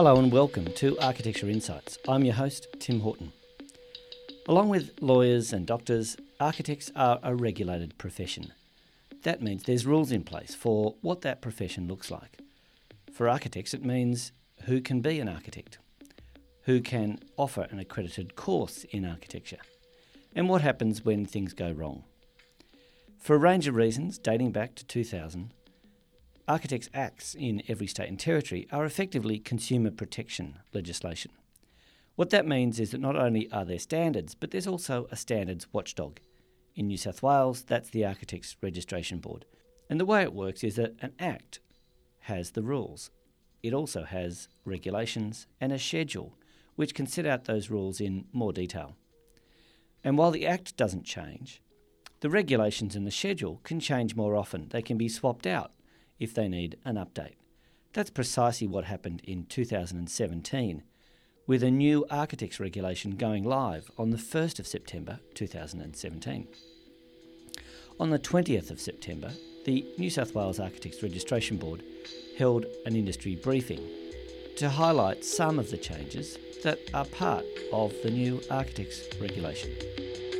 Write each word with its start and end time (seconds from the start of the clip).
Hello 0.00 0.16
and 0.16 0.32
welcome 0.32 0.64
to 0.76 0.98
Architecture 0.98 1.46
Insights. 1.46 1.98
I'm 2.08 2.24
your 2.24 2.32
host, 2.32 2.68
Tim 2.78 3.00
Horton. 3.00 3.34
Along 4.48 4.70
with 4.70 4.92
lawyers 5.02 5.52
and 5.52 5.66
doctors, 5.66 6.16
architects 6.40 6.90
are 6.96 7.20
a 7.22 7.34
regulated 7.34 7.98
profession. 7.98 8.54
That 9.24 9.42
means 9.42 9.62
there's 9.62 9.84
rules 9.84 10.10
in 10.10 10.22
place 10.22 10.54
for 10.54 10.94
what 11.02 11.20
that 11.20 11.42
profession 11.42 11.86
looks 11.86 12.10
like. 12.10 12.38
For 13.12 13.28
architects, 13.28 13.74
it 13.74 13.84
means 13.84 14.32
who 14.62 14.80
can 14.80 15.02
be 15.02 15.20
an 15.20 15.28
architect, 15.28 15.76
who 16.62 16.80
can 16.80 17.18
offer 17.36 17.68
an 17.70 17.78
accredited 17.78 18.36
course 18.36 18.84
in 18.84 19.04
architecture, 19.04 19.60
and 20.34 20.48
what 20.48 20.62
happens 20.62 21.04
when 21.04 21.26
things 21.26 21.52
go 21.52 21.72
wrong. 21.72 22.04
For 23.18 23.36
a 23.36 23.38
range 23.38 23.68
of 23.68 23.74
reasons 23.74 24.16
dating 24.16 24.52
back 24.52 24.76
to 24.76 24.86
2000, 24.86 25.52
Architects 26.50 26.90
Acts 26.92 27.36
in 27.36 27.62
every 27.68 27.86
state 27.86 28.08
and 28.08 28.18
territory 28.18 28.66
are 28.72 28.84
effectively 28.84 29.38
consumer 29.38 29.92
protection 29.92 30.58
legislation. 30.74 31.30
What 32.16 32.30
that 32.30 32.44
means 32.44 32.80
is 32.80 32.90
that 32.90 33.00
not 33.00 33.14
only 33.14 33.48
are 33.52 33.64
there 33.64 33.78
standards, 33.78 34.34
but 34.34 34.50
there's 34.50 34.66
also 34.66 35.06
a 35.12 35.16
standards 35.16 35.72
watchdog. 35.72 36.18
In 36.74 36.88
New 36.88 36.96
South 36.96 37.22
Wales, 37.22 37.62
that's 37.62 37.90
the 37.90 38.04
Architects 38.04 38.56
Registration 38.60 39.20
Board. 39.20 39.44
And 39.88 40.00
the 40.00 40.04
way 40.04 40.22
it 40.22 40.34
works 40.34 40.64
is 40.64 40.74
that 40.74 40.96
an 41.00 41.12
Act 41.20 41.60
has 42.22 42.50
the 42.50 42.64
rules. 42.64 43.12
It 43.62 43.72
also 43.72 44.02
has 44.02 44.48
regulations 44.64 45.46
and 45.60 45.70
a 45.70 45.78
schedule, 45.78 46.36
which 46.74 46.96
can 46.96 47.06
set 47.06 47.26
out 47.26 47.44
those 47.44 47.70
rules 47.70 48.00
in 48.00 48.24
more 48.32 48.52
detail. 48.52 48.96
And 50.02 50.18
while 50.18 50.32
the 50.32 50.48
Act 50.48 50.76
doesn't 50.76 51.04
change, 51.04 51.62
the 52.22 52.28
regulations 52.28 52.96
and 52.96 53.06
the 53.06 53.12
schedule 53.12 53.60
can 53.62 53.78
change 53.78 54.16
more 54.16 54.34
often. 54.34 54.66
They 54.70 54.82
can 54.82 54.98
be 54.98 55.08
swapped 55.08 55.46
out 55.46 55.70
if 56.20 56.32
they 56.32 56.46
need 56.46 56.76
an 56.84 56.94
update. 56.94 57.34
That's 57.92 58.10
precisely 58.10 58.68
what 58.68 58.84
happened 58.84 59.22
in 59.24 59.46
2017, 59.46 60.84
with 61.48 61.64
a 61.64 61.70
new 61.70 62.06
architects 62.08 62.60
regulation 62.60 63.16
going 63.16 63.42
live 63.42 63.90
on 63.98 64.10
the 64.10 64.16
1st 64.16 64.60
of 64.60 64.66
September 64.68 65.18
2017. 65.34 66.46
On 67.98 68.10
the 68.10 68.18
20th 68.18 68.70
of 68.70 68.80
September, 68.80 69.32
the 69.64 69.84
New 69.98 70.08
South 70.08 70.34
Wales 70.34 70.60
Architects 70.60 71.02
Registration 71.02 71.56
Board 71.56 71.82
held 72.38 72.66
an 72.86 72.94
industry 72.94 73.34
briefing 73.34 73.80
to 74.56 74.70
highlight 74.70 75.24
some 75.24 75.58
of 75.58 75.70
the 75.70 75.76
changes 75.76 76.38
that 76.62 76.78
are 76.94 77.04
part 77.06 77.44
of 77.72 77.92
the 78.02 78.10
new 78.10 78.40
architects 78.50 79.02
regulation. 79.20 79.70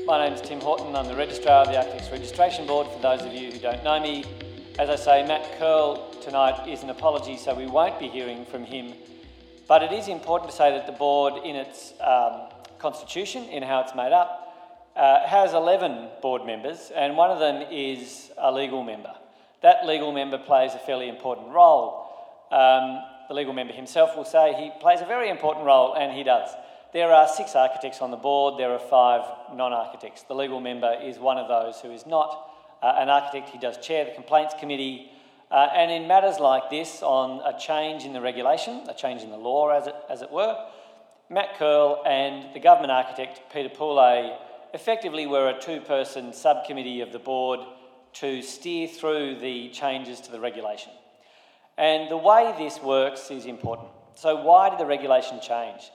My 0.06 0.24
name 0.24 0.34
is 0.34 0.40
Tim 0.40 0.60
Horton. 0.60 0.94
I'm 0.94 1.06
the 1.06 1.16
Registrar 1.16 1.62
of 1.62 1.68
the 1.68 1.78
Architects 1.78 2.10
Registration 2.10 2.66
Board. 2.66 2.86
For 2.88 2.98
those 3.00 3.22
of 3.22 3.32
you 3.32 3.50
who 3.50 3.58
don't 3.58 3.82
know 3.82 4.00
me, 4.00 4.24
as 4.78 4.88
I 4.88 4.96
say, 4.96 5.26
Matt 5.26 5.58
Curl 5.58 6.14
tonight 6.22 6.68
is 6.68 6.82
an 6.82 6.90
apology, 6.90 7.36
so 7.36 7.54
we 7.54 7.66
won't 7.66 7.98
be 7.98 8.08
hearing 8.08 8.44
from 8.44 8.64
him. 8.64 8.94
But 9.66 9.82
it 9.82 9.92
is 9.92 10.08
important 10.08 10.50
to 10.50 10.56
say 10.56 10.70
that 10.70 10.86
the 10.86 10.92
board, 10.92 11.44
in 11.44 11.56
its 11.56 11.92
um, 12.00 12.48
constitution, 12.78 13.44
in 13.44 13.62
how 13.62 13.80
it's 13.80 13.94
made 13.94 14.12
up, 14.12 14.54
uh, 14.96 15.26
has 15.26 15.54
11 15.54 16.08
board 16.22 16.44
members, 16.46 16.90
and 16.94 17.16
one 17.16 17.30
of 17.30 17.38
them 17.38 17.66
is 17.70 18.30
a 18.38 18.52
legal 18.52 18.82
member. 18.82 19.14
That 19.62 19.86
legal 19.86 20.12
member 20.12 20.38
plays 20.38 20.74
a 20.74 20.78
fairly 20.78 21.08
important 21.08 21.48
role. 21.48 22.06
Um, 22.50 23.02
the 23.28 23.34
legal 23.34 23.52
member 23.52 23.72
himself 23.72 24.16
will 24.16 24.24
say 24.24 24.54
he 24.54 24.70
plays 24.80 25.00
a 25.00 25.06
very 25.06 25.30
important 25.30 25.66
role, 25.66 25.94
and 25.94 26.12
he 26.12 26.22
does. 26.22 26.50
There 26.92 27.12
are 27.12 27.28
six 27.28 27.54
architects 27.54 28.00
on 28.00 28.10
the 28.10 28.16
board, 28.16 28.58
there 28.58 28.72
are 28.72 28.78
five 28.78 29.22
non 29.54 29.72
architects. 29.72 30.22
The 30.22 30.34
legal 30.34 30.60
member 30.60 30.92
is 31.02 31.18
one 31.18 31.38
of 31.38 31.48
those 31.48 31.80
who 31.80 31.92
is 31.92 32.06
not 32.06 32.49
uh, 32.82 32.94
an 32.96 33.08
architect. 33.08 33.50
He 33.50 33.58
does 33.58 33.78
chair 33.78 34.04
the 34.04 34.12
complaints 34.12 34.54
committee. 34.58 35.10
Uh, 35.50 35.68
and 35.74 35.90
in 35.90 36.06
matters 36.06 36.38
like 36.38 36.70
this, 36.70 37.02
on 37.02 37.40
a 37.44 37.58
change 37.58 38.04
in 38.04 38.12
the 38.12 38.20
regulation, 38.20 38.82
a 38.88 38.94
change 38.94 39.22
in 39.22 39.30
the 39.30 39.36
law, 39.36 39.68
as 39.70 39.86
it, 39.88 39.94
as 40.08 40.22
it 40.22 40.30
were, 40.30 40.56
Matt 41.28 41.56
Curl 41.58 42.02
and 42.06 42.54
the 42.54 42.60
government 42.60 42.92
architect, 42.92 43.40
Peter 43.52 43.68
Poulet, 43.68 44.32
effectively 44.74 45.26
were 45.26 45.48
a 45.48 45.60
two 45.60 45.80
person 45.80 46.32
subcommittee 46.32 47.00
of 47.00 47.12
the 47.12 47.18
board 47.18 47.60
to 48.14 48.42
steer 48.42 48.88
through 48.88 49.38
the 49.38 49.70
changes 49.70 50.20
to 50.22 50.32
the 50.32 50.40
regulation. 50.40 50.92
And 51.78 52.10
the 52.10 52.16
way 52.16 52.54
this 52.58 52.80
works 52.82 53.30
is 53.30 53.46
important. 53.46 53.88
So, 54.14 54.42
why 54.42 54.70
did 54.70 54.78
the 54.78 54.86
regulation 54.86 55.40
change? 55.40 55.90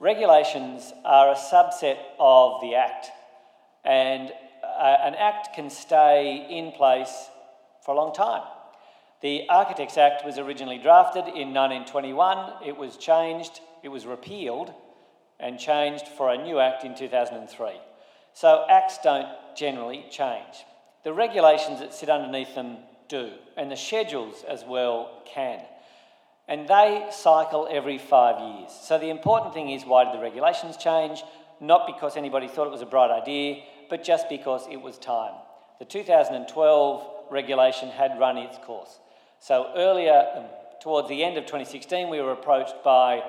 Regulations 0.00 0.92
are 1.04 1.32
a 1.32 1.34
subset 1.34 1.98
of 2.18 2.60
the 2.60 2.74
Act, 2.74 3.08
and 3.84 4.32
uh, 4.78 4.98
an 5.02 5.14
act 5.14 5.54
can 5.54 5.70
stay 5.70 6.46
in 6.50 6.72
place 6.72 7.28
for 7.84 7.94
a 7.94 7.96
long 7.96 8.14
time. 8.14 8.42
The 9.20 9.48
Architects 9.48 9.98
Act 9.98 10.24
was 10.24 10.38
originally 10.38 10.78
drafted 10.78 11.24
in 11.24 11.52
1921, 11.52 12.64
it 12.64 12.76
was 12.76 12.96
changed, 12.96 13.60
it 13.82 13.88
was 13.88 14.06
repealed, 14.06 14.72
and 15.40 15.58
changed 15.58 16.06
for 16.06 16.30
a 16.30 16.38
new 16.38 16.60
act 16.60 16.84
in 16.84 16.94
2003. 16.94 17.70
So 18.32 18.64
acts 18.68 18.98
don't 19.02 19.28
generally 19.56 20.04
change. 20.10 20.64
The 21.02 21.12
regulations 21.12 21.80
that 21.80 21.94
sit 21.94 22.08
underneath 22.08 22.54
them 22.54 22.78
do, 23.08 23.32
and 23.56 23.70
the 23.70 23.76
schedules 23.76 24.44
as 24.46 24.64
well 24.64 25.22
can. 25.26 25.60
And 26.46 26.68
they 26.68 27.06
cycle 27.10 27.68
every 27.70 27.98
five 27.98 28.40
years. 28.40 28.70
So 28.70 28.98
the 28.98 29.10
important 29.10 29.54
thing 29.54 29.70
is 29.70 29.84
why 29.84 30.04
did 30.04 30.14
the 30.14 30.22
regulations 30.22 30.76
change? 30.76 31.22
Not 31.60 31.86
because 31.86 32.16
anybody 32.16 32.48
thought 32.48 32.66
it 32.66 32.72
was 32.72 32.82
a 32.82 32.86
bright 32.86 33.10
idea, 33.10 33.62
but 33.88 34.04
just 34.04 34.28
because 34.28 34.66
it 34.70 34.80
was 34.80 34.98
time. 34.98 35.34
The 35.78 35.84
2012 35.84 37.10
regulation 37.30 37.88
had 37.88 38.18
run 38.18 38.36
its 38.36 38.58
course. 38.58 38.98
So 39.40 39.70
earlier, 39.76 40.26
um, 40.36 40.44
towards 40.80 41.08
the 41.08 41.22
end 41.24 41.36
of 41.36 41.44
2016, 41.44 42.08
we 42.08 42.20
were 42.20 42.32
approached 42.32 42.82
by 42.84 43.22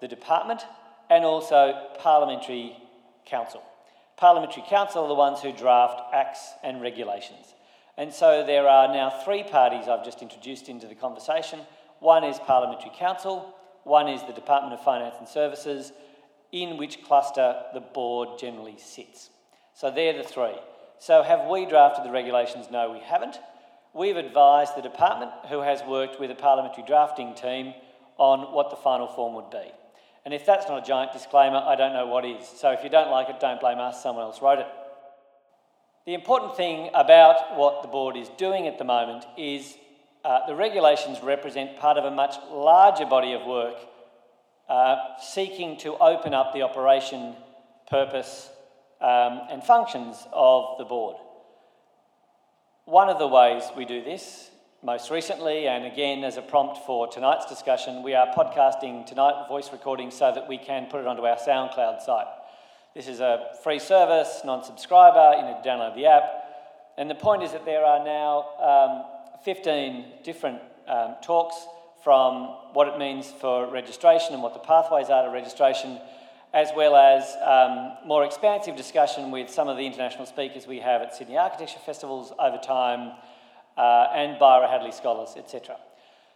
the 0.00 0.08
department 0.08 0.62
and 1.10 1.24
also 1.24 1.88
Parliamentary 1.98 2.76
Counsel. 3.26 3.62
Parliamentary 4.16 4.64
Counsel 4.68 5.04
are 5.04 5.08
the 5.08 5.14
ones 5.14 5.40
who 5.40 5.52
draft 5.52 6.00
acts 6.12 6.52
and 6.62 6.80
regulations. 6.80 7.54
And 7.96 8.12
so 8.12 8.44
there 8.46 8.68
are 8.68 8.88
now 8.88 9.10
three 9.24 9.42
parties 9.42 9.88
I've 9.88 10.04
just 10.04 10.22
introduced 10.22 10.68
into 10.68 10.86
the 10.86 10.94
conversation. 10.94 11.60
One 12.00 12.24
is 12.24 12.38
Parliamentary 12.38 12.92
Counsel, 12.96 13.54
one 13.84 14.08
is 14.08 14.22
the 14.22 14.32
Department 14.32 14.74
of 14.74 14.84
Finance 14.84 15.16
and 15.18 15.26
Services, 15.28 15.92
in 16.52 16.76
which 16.76 17.02
cluster 17.02 17.62
the 17.74 17.80
board 17.80 18.38
generally 18.38 18.76
sits. 18.78 19.30
So 19.78 19.92
they're 19.92 20.12
the 20.12 20.24
three. 20.24 20.58
So 20.98 21.22
have 21.22 21.48
we 21.48 21.64
drafted 21.64 22.04
the 22.04 22.10
regulations? 22.10 22.66
No, 22.68 22.90
we 22.90 22.98
haven't. 22.98 23.38
We've 23.94 24.16
advised 24.16 24.76
the 24.76 24.82
department, 24.82 25.30
who 25.48 25.60
has 25.60 25.84
worked 25.84 26.18
with 26.18 26.32
a 26.32 26.34
parliamentary 26.34 26.82
drafting 26.84 27.32
team, 27.36 27.74
on 28.16 28.52
what 28.52 28.70
the 28.70 28.76
final 28.76 29.06
form 29.06 29.36
would 29.36 29.50
be. 29.50 29.70
And 30.24 30.34
if 30.34 30.44
that's 30.44 30.66
not 30.66 30.82
a 30.82 30.84
giant 30.84 31.12
disclaimer, 31.12 31.58
I 31.58 31.76
don't 31.76 31.92
know 31.92 32.08
what 32.08 32.24
is. 32.24 32.44
So 32.44 32.72
if 32.72 32.82
you 32.82 32.90
don't 32.90 33.12
like 33.12 33.28
it, 33.28 33.38
don't 33.38 33.60
blame 33.60 33.78
us, 33.78 34.02
someone 34.02 34.24
else 34.24 34.42
wrote 34.42 34.58
it. 34.58 34.66
The 36.06 36.14
important 36.14 36.56
thing 36.56 36.90
about 36.92 37.56
what 37.56 37.82
the 37.82 37.88
board 37.88 38.16
is 38.16 38.28
doing 38.30 38.66
at 38.66 38.78
the 38.78 38.84
moment 38.84 39.26
is 39.36 39.76
uh, 40.24 40.44
the 40.48 40.56
regulations 40.56 41.22
represent 41.22 41.76
part 41.76 41.98
of 41.98 42.04
a 42.04 42.10
much 42.10 42.34
larger 42.50 43.06
body 43.06 43.32
of 43.32 43.46
work 43.46 43.76
uh, 44.68 44.96
seeking 45.20 45.76
to 45.78 45.96
open 45.98 46.34
up 46.34 46.52
the 46.52 46.62
operation, 46.62 47.36
purpose, 47.88 48.50
um, 49.00 49.42
and 49.50 49.62
functions 49.62 50.26
of 50.32 50.78
the 50.78 50.84
board. 50.84 51.16
One 52.84 53.08
of 53.08 53.18
the 53.18 53.28
ways 53.28 53.64
we 53.76 53.84
do 53.84 54.02
this, 54.02 54.50
most 54.82 55.10
recently, 55.10 55.68
and 55.68 55.84
again 55.84 56.24
as 56.24 56.36
a 56.36 56.42
prompt 56.42 56.78
for 56.86 57.06
tonight's 57.06 57.46
discussion, 57.46 58.02
we 58.02 58.14
are 58.14 58.28
podcasting 58.28 59.06
tonight, 59.06 59.46
voice 59.48 59.70
recording, 59.72 60.10
so 60.10 60.32
that 60.32 60.48
we 60.48 60.56
can 60.56 60.86
put 60.86 61.00
it 61.00 61.06
onto 61.06 61.22
our 61.22 61.36
SoundCloud 61.36 62.00
site. 62.00 62.26
This 62.94 63.08
is 63.08 63.20
a 63.20 63.50
free 63.62 63.78
service, 63.78 64.40
non 64.44 64.64
subscriber, 64.64 65.36
you 65.36 65.46
need 65.46 65.62
to 65.62 65.68
download 65.68 65.94
the 65.94 66.06
app. 66.06 66.24
And 66.96 67.08
the 67.08 67.14
point 67.14 67.42
is 67.42 67.52
that 67.52 67.64
there 67.64 67.84
are 67.84 68.04
now 68.04 69.04
um, 69.38 69.42
15 69.44 70.04
different 70.24 70.60
um, 70.88 71.16
talks 71.22 71.54
from 72.02 72.56
what 72.72 72.88
it 72.88 72.98
means 72.98 73.30
for 73.30 73.70
registration 73.70 74.32
and 74.32 74.42
what 74.42 74.54
the 74.54 74.60
pathways 74.60 75.10
are 75.10 75.24
to 75.24 75.30
registration 75.30 76.00
as 76.54 76.70
well 76.74 76.96
as 76.96 77.36
um, 77.44 78.06
more 78.06 78.24
expansive 78.24 78.76
discussion 78.76 79.30
with 79.30 79.50
some 79.50 79.68
of 79.68 79.76
the 79.76 79.86
international 79.86 80.26
speakers 80.26 80.66
we 80.66 80.80
have 80.80 81.02
at 81.02 81.14
Sydney 81.14 81.36
Architecture 81.36 81.78
Festivals 81.84 82.32
over 82.38 82.58
time, 82.58 83.12
uh, 83.78 84.08
and 84.12 84.38
Byera 84.40 84.68
Hadley 84.68 84.92
scholars, 84.92 85.34
etc. 85.36 85.76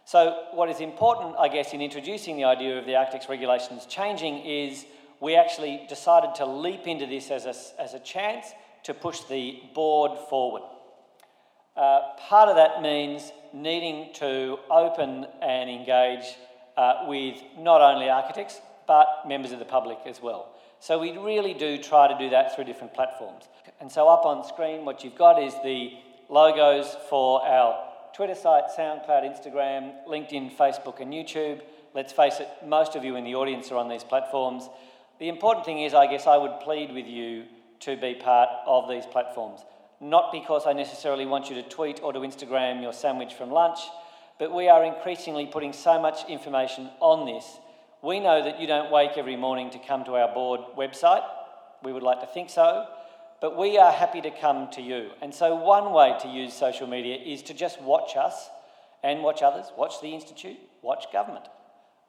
So, 0.05 0.45
what 0.53 0.69
is 0.69 0.79
important, 0.79 1.35
I 1.37 1.49
guess, 1.49 1.73
in 1.73 1.81
introducing 1.81 2.37
the 2.37 2.45
idea 2.45 2.79
of 2.79 2.85
the 2.85 2.95
architects 2.95 3.29
regulations 3.29 3.85
changing 3.85 4.39
is 4.45 4.85
we 5.19 5.35
actually 5.35 5.85
decided 5.87 6.35
to 6.35 6.45
leap 6.45 6.87
into 6.87 7.05
this 7.05 7.31
as 7.31 7.45
a, 7.45 7.81
as 7.81 7.93
a 7.93 7.99
chance 7.99 8.47
to 8.83 8.93
push 8.93 9.21
the 9.21 9.61
board 9.73 10.17
forward. 10.29 10.63
Uh, 11.75 12.01
part 12.17 12.49
of 12.49 12.55
that 12.55 12.81
means 12.81 13.31
needing 13.53 14.13
to 14.13 14.59
open 14.69 15.25
and 15.41 15.69
engage 15.69 16.25
uh, 16.77 17.05
with 17.07 17.37
not 17.57 17.81
only 17.81 18.09
architects, 18.09 18.59
but 18.87 19.07
members 19.27 19.51
of 19.51 19.59
the 19.59 19.65
public 19.65 19.99
as 20.05 20.21
well. 20.21 20.53
So 20.79 20.99
we 20.99 21.17
really 21.17 21.53
do 21.53 21.77
try 21.77 22.07
to 22.07 22.17
do 22.17 22.29
that 22.31 22.55
through 22.55 22.65
different 22.65 22.93
platforms. 22.93 23.45
And 23.79 23.91
so 23.91 24.09
up 24.09 24.25
on 24.25 24.45
screen, 24.45 24.85
what 24.85 25.03
you've 25.03 25.15
got 25.15 25.41
is 25.41 25.53
the 25.63 25.93
logos 26.29 26.95
for 27.09 27.45
our 27.45 27.89
Twitter 28.13 28.35
site, 28.35 28.65
SoundCloud, 28.77 29.23
Instagram, 29.23 29.93
LinkedIn, 30.07 30.55
Facebook, 30.55 30.99
and 30.99 31.11
YouTube. 31.11 31.61
let's 31.95 32.13
face 32.13 32.39
it, 32.39 32.47
most 32.65 32.95
of 32.95 33.03
you 33.03 33.15
in 33.15 33.23
the 33.23 33.35
audience 33.35 33.71
are 33.71 33.77
on 33.77 33.89
these 33.89 34.03
platforms. 34.03 34.67
The 35.19 35.29
important 35.29 35.65
thing 35.65 35.81
is, 35.81 35.93
I 35.93 36.07
guess, 36.07 36.27
I 36.27 36.37
would 36.37 36.59
plead 36.59 36.91
with 36.91 37.07
you 37.07 37.45
to 37.81 37.95
be 37.97 38.15
part 38.15 38.49
of 38.65 38.89
these 38.89 39.05
platforms. 39.05 39.61
Not 39.99 40.31
because 40.31 40.67
I 40.67 40.73
necessarily 40.73 41.25
want 41.25 41.49
you 41.49 41.55
to 41.55 41.63
tweet 41.63 42.01
or 42.03 42.13
to 42.13 42.19
Instagram 42.19 42.81
your 42.81 42.93
sandwich 42.93 43.33
from 43.33 43.51
lunch, 43.51 43.79
but 44.37 44.53
we 44.53 44.67
are 44.67 44.83
increasingly 44.83 45.45
putting 45.45 45.73
so 45.73 46.01
much 46.01 46.27
information 46.27 46.89
on 46.99 47.25
this. 47.25 47.57
We 48.03 48.19
know 48.19 48.43
that 48.43 48.59
you 48.59 48.67
don't 48.67 48.91
wake 48.91 49.11
every 49.15 49.37
morning 49.37 49.69
to 49.69 49.79
come 49.79 50.03
to 50.03 50.15
our 50.15 50.33
board 50.33 50.59
website. 50.77 51.23
We 51.83 51.93
would 51.93 52.03
like 52.03 52.19
to 52.19 52.27
think 52.27 52.49
so, 52.49 52.85
but 53.39 53.57
we 53.57 53.77
are 53.77 53.93
happy 53.93 54.19
to 54.19 54.29
come 54.29 54.69
to 54.71 54.81
you. 54.81 55.11
And 55.21 55.33
so, 55.33 55.55
one 55.55 55.93
way 55.93 56.17
to 56.21 56.27
use 56.27 56.53
social 56.53 56.85
media 56.85 57.15
is 57.15 57.41
to 57.43 57.53
just 57.53 57.81
watch 57.81 58.17
us 58.17 58.49
and 59.03 59.23
watch 59.23 59.41
others, 59.41 59.67
watch 59.77 60.01
the 60.01 60.09
Institute, 60.09 60.57
watch 60.81 61.05
government, 61.13 61.45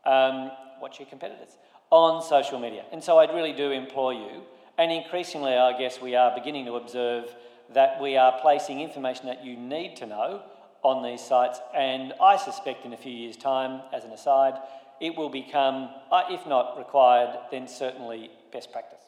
um, 0.04 0.50
watch 0.82 0.98
your 0.98 1.08
competitors 1.08 1.56
on 1.90 2.24
social 2.24 2.58
media. 2.58 2.84
And 2.90 3.02
so, 3.02 3.18
I 3.18 3.32
really 3.32 3.52
do 3.52 3.70
implore 3.70 4.12
you, 4.12 4.42
and 4.76 4.90
increasingly, 4.90 5.54
I 5.54 5.78
guess 5.78 6.00
we 6.00 6.16
are 6.16 6.34
beginning 6.34 6.64
to 6.66 6.74
observe 6.74 7.32
that 7.72 8.02
we 8.02 8.16
are 8.16 8.40
placing 8.40 8.80
information 8.80 9.26
that 9.26 9.44
you 9.44 9.56
need 9.56 9.94
to 9.98 10.06
know 10.06 10.42
on 10.84 11.02
these 11.02 11.20
sites, 11.20 11.60
and 11.74 12.12
I 12.20 12.36
suspect 12.36 12.84
in 12.84 12.92
a 12.92 12.96
few 12.96 13.12
years' 13.12 13.36
time, 13.36 13.80
as 13.92 14.04
an 14.04 14.12
aside, 14.12 14.54
it 15.00 15.16
will 15.16 15.30
become, 15.30 15.88
uh, 16.12 16.24
if 16.30 16.46
not 16.46 16.78
required, 16.78 17.36
then 17.50 17.66
certainly 17.66 18.30
best 18.52 18.70
practice. 18.70 19.00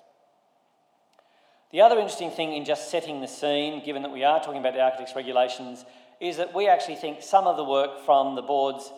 The 1.70 1.82
other 1.82 1.98
interesting 1.98 2.30
thing 2.30 2.54
in 2.54 2.64
just 2.64 2.90
setting 2.90 3.20
the 3.20 3.28
scene, 3.28 3.84
given 3.84 4.02
that 4.02 4.12
we 4.12 4.24
are 4.24 4.40
talking 4.40 4.60
about 4.60 4.74
the 4.74 4.80
architect's 4.80 5.14
regulations, 5.14 5.84
is 6.20 6.38
that 6.38 6.54
we 6.54 6.68
actually 6.68 6.96
think 6.96 7.22
some 7.22 7.46
of 7.46 7.56
the 7.56 7.64
work 7.64 8.04
from 8.04 8.34
the 8.34 8.42
board's 8.42 8.90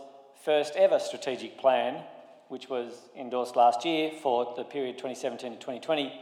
first 0.44 0.76
ever 0.76 0.98
strategic 0.98 1.58
plan, 1.58 2.04
which 2.48 2.68
was 2.68 2.92
endorsed 3.16 3.56
last 3.56 3.84
year 3.84 4.12
for 4.22 4.54
the 4.56 4.64
period 4.64 4.96
2017 4.98 5.52
to 5.52 5.58
2020, 5.58 6.20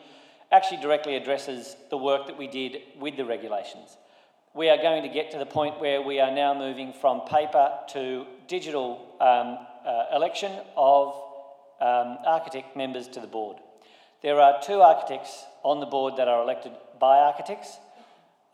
actually 0.50 0.80
directly 0.80 1.16
addresses 1.16 1.76
the 1.90 1.98
work 1.98 2.26
that 2.26 2.38
we 2.38 2.46
did 2.46 2.80
with 2.98 3.16
the 3.16 3.24
regulations. 3.24 3.96
We 4.56 4.70
are 4.70 4.78
going 4.78 5.02
to 5.02 5.10
get 5.10 5.32
to 5.32 5.38
the 5.38 5.44
point 5.44 5.80
where 5.82 6.00
we 6.00 6.18
are 6.18 6.30
now 6.30 6.54
moving 6.54 6.94
from 6.94 7.20
paper 7.28 7.72
to 7.88 8.24
digital 8.48 9.06
um, 9.20 9.58
uh, 9.86 10.16
election 10.16 10.50
of 10.74 11.08
um, 11.78 12.16
architect 12.24 12.74
members 12.74 13.06
to 13.08 13.20
the 13.20 13.26
board. 13.26 13.58
There 14.22 14.40
are 14.40 14.62
two 14.62 14.80
architects 14.80 15.44
on 15.62 15.80
the 15.80 15.84
board 15.84 16.16
that 16.16 16.28
are 16.28 16.42
elected 16.42 16.72
by 16.98 17.18
architects. 17.18 17.76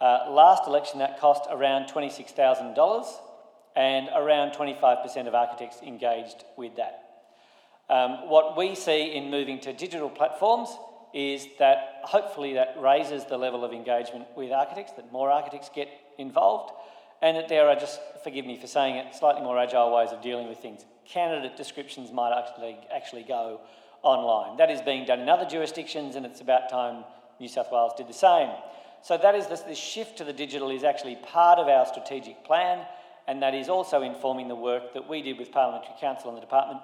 Uh, 0.01 0.27
last 0.31 0.67
election 0.67 0.99
that 0.99 1.21
cost 1.21 1.45
around 1.49 1.85
$26,000 1.89 3.07
and 3.77 4.09
around 4.17 4.55
25% 4.55 5.29
of 5.29 5.37
architects 5.37 5.83
engaged 5.83 6.43
with 6.57 6.75
that. 6.79 7.05
Um, 7.89 8.29
what 8.29 8.57
we 8.57 8.75
see 8.75 9.15
in 9.15 9.31
moving 9.31 9.61
to 9.61 9.73
digital 9.73 10.11
platforms 10.11 10.77
is 11.13 11.47
that 11.59 12.01
hopefully 12.05 12.55
that 12.55 12.75
raises 12.79 13.25
the 13.27 13.37
level 13.37 13.65
of 13.65 13.73
engagement 13.73 14.27
with 14.37 14.51
architects, 14.51 14.93
that 14.93 15.13
more 15.13 15.31
architects 15.31 15.71
get 15.75 15.89
involved, 16.19 16.73
and 17.21 17.37
that 17.37 17.49
there 17.49 17.69
are 17.69 17.77
just, 17.77 18.01
forgive 18.25 18.47
me 18.47 18.57
for 18.57 18.67
saying 18.67 18.97
it, 18.97 19.15
slightly 19.15 19.43
more 19.43 19.59
agile 19.59 19.95
ways 19.95 20.11
of 20.11 20.23
dealing 20.23 20.49
with 20.49 20.59
things. 20.59 20.85
Candidate 21.07 21.57
descriptions 21.57 22.11
might 22.11 22.37
actually, 22.37 22.79
actually 22.95 23.23
go 23.23 23.61
online. 24.03 24.57
That 24.57 24.71
is 24.71 24.81
being 24.81 25.05
done 25.05 25.21
in 25.21 25.29
other 25.29 25.47
jurisdictions, 25.47 26.17
and 26.17 26.27
it's 26.27 26.41
about 26.41 26.71
time 26.71 27.05
New 27.39 27.49
South 27.49 27.71
Wales 27.71 27.93
did 27.97 28.09
the 28.09 28.15
same. 28.15 28.51
So 29.03 29.19
that 29.19 29.35
is 29.35 29.47
this, 29.49 29.61
this 29.61 29.79
shift 29.79 30.19
to 30.19 30.25
the 30.25 30.33
digital 30.33 30.71
is 30.71 30.85
actually 30.85 31.17
part 31.17 31.59
of 31.59 31.69
our 31.69 31.87
strategic 31.87 32.45
plan, 32.45 32.87
and 33.29 33.43
that 33.43 33.55
is 33.55 33.69
also 33.69 34.03
informing 34.03 34.49
the 34.49 34.57
work 34.57 34.95
that 34.95 35.09
we 35.09 35.23
did 35.23 35.39
with 35.39 35.53
Parliamentary 35.53 35.95
Counsel 36.01 36.29
and 36.29 36.37
the 36.37 36.41
Department 36.41 36.81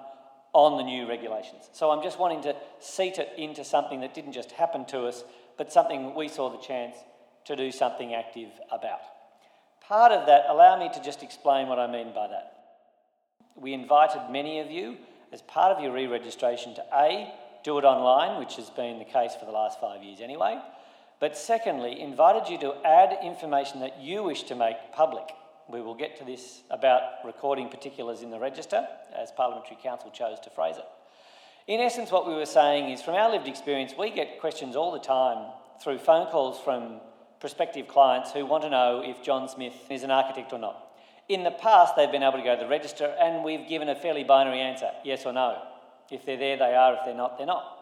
on 0.53 0.77
the 0.77 0.83
new 0.83 1.07
regulations. 1.07 1.69
So 1.73 1.91
I'm 1.91 2.03
just 2.03 2.19
wanting 2.19 2.41
to 2.43 2.55
seat 2.79 3.17
it 3.19 3.29
into 3.37 3.63
something 3.63 4.01
that 4.01 4.13
didn't 4.13 4.33
just 4.33 4.51
happen 4.51 4.85
to 4.87 5.05
us, 5.05 5.23
but 5.57 5.71
something 5.71 6.15
we 6.15 6.27
saw 6.27 6.49
the 6.49 6.57
chance 6.57 6.95
to 7.45 7.55
do 7.55 7.71
something 7.71 8.13
active 8.13 8.49
about. 8.71 8.99
Part 9.81 10.11
of 10.11 10.27
that, 10.27 10.45
allow 10.47 10.77
me 10.77 10.89
to 10.93 11.03
just 11.03 11.23
explain 11.23 11.67
what 11.67 11.79
I 11.79 11.91
mean 11.91 12.13
by 12.13 12.27
that. 12.27 12.53
We 13.55 13.73
invited 13.73 14.31
many 14.31 14.59
of 14.59 14.69
you 14.71 14.97
as 15.31 15.41
part 15.41 15.75
of 15.75 15.83
your 15.83 15.91
re 15.91 16.07
registration 16.07 16.75
to 16.75 16.83
A, 16.93 17.33
do 17.63 17.77
it 17.77 17.83
online, 17.83 18.39
which 18.39 18.55
has 18.55 18.69
been 18.69 18.99
the 18.99 19.05
case 19.05 19.35
for 19.35 19.45
the 19.45 19.51
last 19.51 19.79
five 19.79 20.03
years 20.03 20.21
anyway, 20.21 20.59
but 21.19 21.37
secondly, 21.37 21.99
invited 21.99 22.49
you 22.49 22.57
to 22.59 22.75
add 22.85 23.17
information 23.23 23.81
that 23.81 23.99
you 23.99 24.23
wish 24.23 24.43
to 24.43 24.55
make 24.55 24.77
public. 24.93 25.25
We 25.71 25.81
will 25.81 25.95
get 25.95 26.17
to 26.17 26.25
this 26.25 26.63
about 26.71 27.01
recording 27.23 27.69
particulars 27.69 28.21
in 28.23 28.31
the 28.31 28.39
register, 28.39 28.87
as 29.15 29.31
Parliamentary 29.31 29.77
Counsel 29.81 30.09
chose 30.09 30.39
to 30.41 30.49
phrase 30.49 30.77
it. 30.77 30.85
In 31.67 31.79
essence, 31.79 32.11
what 32.11 32.27
we 32.27 32.33
were 32.33 32.47
saying 32.47 32.89
is 32.89 33.03
from 33.03 33.13
our 33.13 33.29
lived 33.29 33.47
experience, 33.47 33.93
we 33.97 34.09
get 34.09 34.39
questions 34.39 34.75
all 34.75 34.91
the 34.91 34.99
time 34.99 35.51
through 35.83 35.99
phone 35.99 36.25
calls 36.27 36.59
from 36.59 36.99
prospective 37.39 37.87
clients 37.87 38.31
who 38.31 38.45
want 38.45 38.63
to 38.63 38.69
know 38.69 39.03
if 39.05 39.21
John 39.21 39.47
Smith 39.47 39.75
is 39.91 40.01
an 40.01 40.09
architect 40.09 40.51
or 40.51 40.59
not. 40.59 40.87
In 41.29 41.43
the 41.43 41.51
past, 41.51 41.95
they've 41.95 42.11
been 42.11 42.23
able 42.23 42.39
to 42.39 42.43
go 42.43 42.55
to 42.55 42.63
the 42.63 42.67
register 42.67 43.15
and 43.21 43.43
we've 43.43 43.69
given 43.69 43.87
a 43.87 43.95
fairly 43.95 44.23
binary 44.23 44.59
answer 44.61 44.89
yes 45.05 45.25
or 45.25 45.33
no. 45.33 45.61
If 46.09 46.25
they're 46.25 46.37
there, 46.37 46.57
they 46.57 46.73
are. 46.75 46.95
If 46.95 47.01
they're 47.05 47.13
not, 47.13 47.37
they're 47.37 47.45
not. 47.45 47.77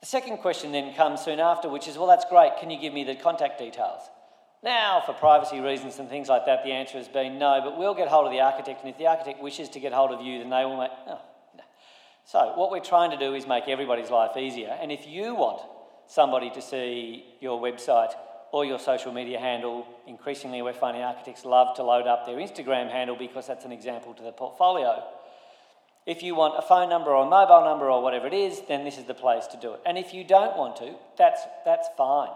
The 0.00 0.06
second 0.06 0.38
question 0.38 0.72
then 0.72 0.94
comes 0.94 1.20
soon 1.20 1.38
after, 1.38 1.68
which 1.68 1.86
is 1.86 1.98
well, 1.98 2.06
that's 2.06 2.24
great. 2.24 2.52
Can 2.58 2.70
you 2.70 2.80
give 2.80 2.94
me 2.94 3.04
the 3.04 3.14
contact 3.14 3.58
details? 3.58 4.00
Now, 4.64 5.02
for 5.04 5.12
privacy 5.12 5.60
reasons 5.60 5.98
and 5.98 6.08
things 6.08 6.30
like 6.30 6.46
that, 6.46 6.64
the 6.64 6.72
answer 6.72 6.96
has 6.96 7.06
been 7.06 7.38
no, 7.38 7.60
but 7.62 7.76
we'll 7.76 7.94
get 7.94 8.08
hold 8.08 8.24
of 8.24 8.32
the 8.32 8.40
architect, 8.40 8.80
and 8.80 8.88
if 8.88 8.96
the 8.96 9.06
architect 9.06 9.42
wishes 9.42 9.68
to 9.68 9.78
get 9.78 9.92
hold 9.92 10.10
of 10.10 10.22
you, 10.22 10.38
then 10.38 10.48
they 10.48 10.64
will 10.64 10.78
make. 10.78 10.90
Oh, 11.06 11.20
no. 11.54 11.64
So, 12.24 12.54
what 12.56 12.70
we're 12.70 12.80
trying 12.80 13.10
to 13.10 13.18
do 13.18 13.34
is 13.34 13.46
make 13.46 13.68
everybody's 13.68 14.08
life 14.08 14.38
easier, 14.38 14.74
and 14.80 14.90
if 14.90 15.06
you 15.06 15.34
want 15.34 15.60
somebody 16.06 16.48
to 16.48 16.62
see 16.62 17.26
your 17.40 17.60
website 17.60 18.14
or 18.52 18.64
your 18.64 18.78
social 18.78 19.12
media 19.12 19.38
handle, 19.38 19.86
increasingly 20.06 20.62
we're 20.62 20.72
finding 20.72 21.02
architects 21.02 21.44
love 21.44 21.76
to 21.76 21.82
load 21.82 22.06
up 22.06 22.24
their 22.24 22.36
Instagram 22.36 22.90
handle 22.90 23.16
because 23.16 23.46
that's 23.46 23.66
an 23.66 23.72
example 23.72 24.14
to 24.14 24.22
the 24.22 24.32
portfolio. 24.32 25.04
If 26.06 26.22
you 26.22 26.34
want 26.34 26.54
a 26.56 26.62
phone 26.62 26.88
number 26.88 27.10
or 27.10 27.26
a 27.26 27.28
mobile 27.28 27.64
number 27.66 27.90
or 27.90 28.02
whatever 28.02 28.26
it 28.26 28.34
is, 28.34 28.62
then 28.66 28.84
this 28.84 28.96
is 28.96 29.04
the 29.04 29.14
place 29.14 29.46
to 29.48 29.58
do 29.58 29.74
it. 29.74 29.80
And 29.84 29.98
if 29.98 30.14
you 30.14 30.24
don't 30.24 30.56
want 30.56 30.76
to, 30.76 30.94
that's, 31.18 31.42
that's 31.66 31.88
fine. 31.98 32.30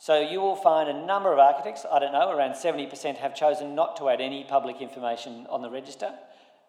So 0.00 0.18
you 0.18 0.40
will 0.40 0.56
find 0.56 0.88
a 0.88 1.06
number 1.06 1.30
of 1.30 1.38
architects, 1.38 1.84
I 1.84 1.98
don't 1.98 2.12
know, 2.12 2.30
around 2.30 2.52
70% 2.52 3.18
have 3.18 3.34
chosen 3.34 3.74
not 3.74 3.98
to 3.98 4.08
add 4.08 4.22
any 4.22 4.44
public 4.44 4.80
information 4.80 5.46
on 5.50 5.60
the 5.60 5.68
register, 5.68 6.14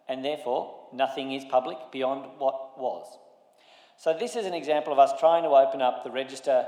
and 0.09 0.23
therefore 0.23 0.75
nothing 0.91 1.31
is 1.31 1.45
public 1.45 1.77
beyond 1.93 2.25
what 2.39 2.77
was. 2.77 3.07
So 3.95 4.13
this 4.13 4.35
is 4.35 4.45
an 4.45 4.53
example 4.53 4.91
of 4.91 4.99
us 4.99 5.17
trying 5.17 5.43
to 5.43 5.49
open 5.49 5.81
up 5.81 6.03
the 6.03 6.11
register 6.11 6.65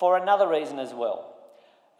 for 0.00 0.16
another 0.16 0.48
reason 0.48 0.80
as 0.80 0.92
well. 0.92 1.32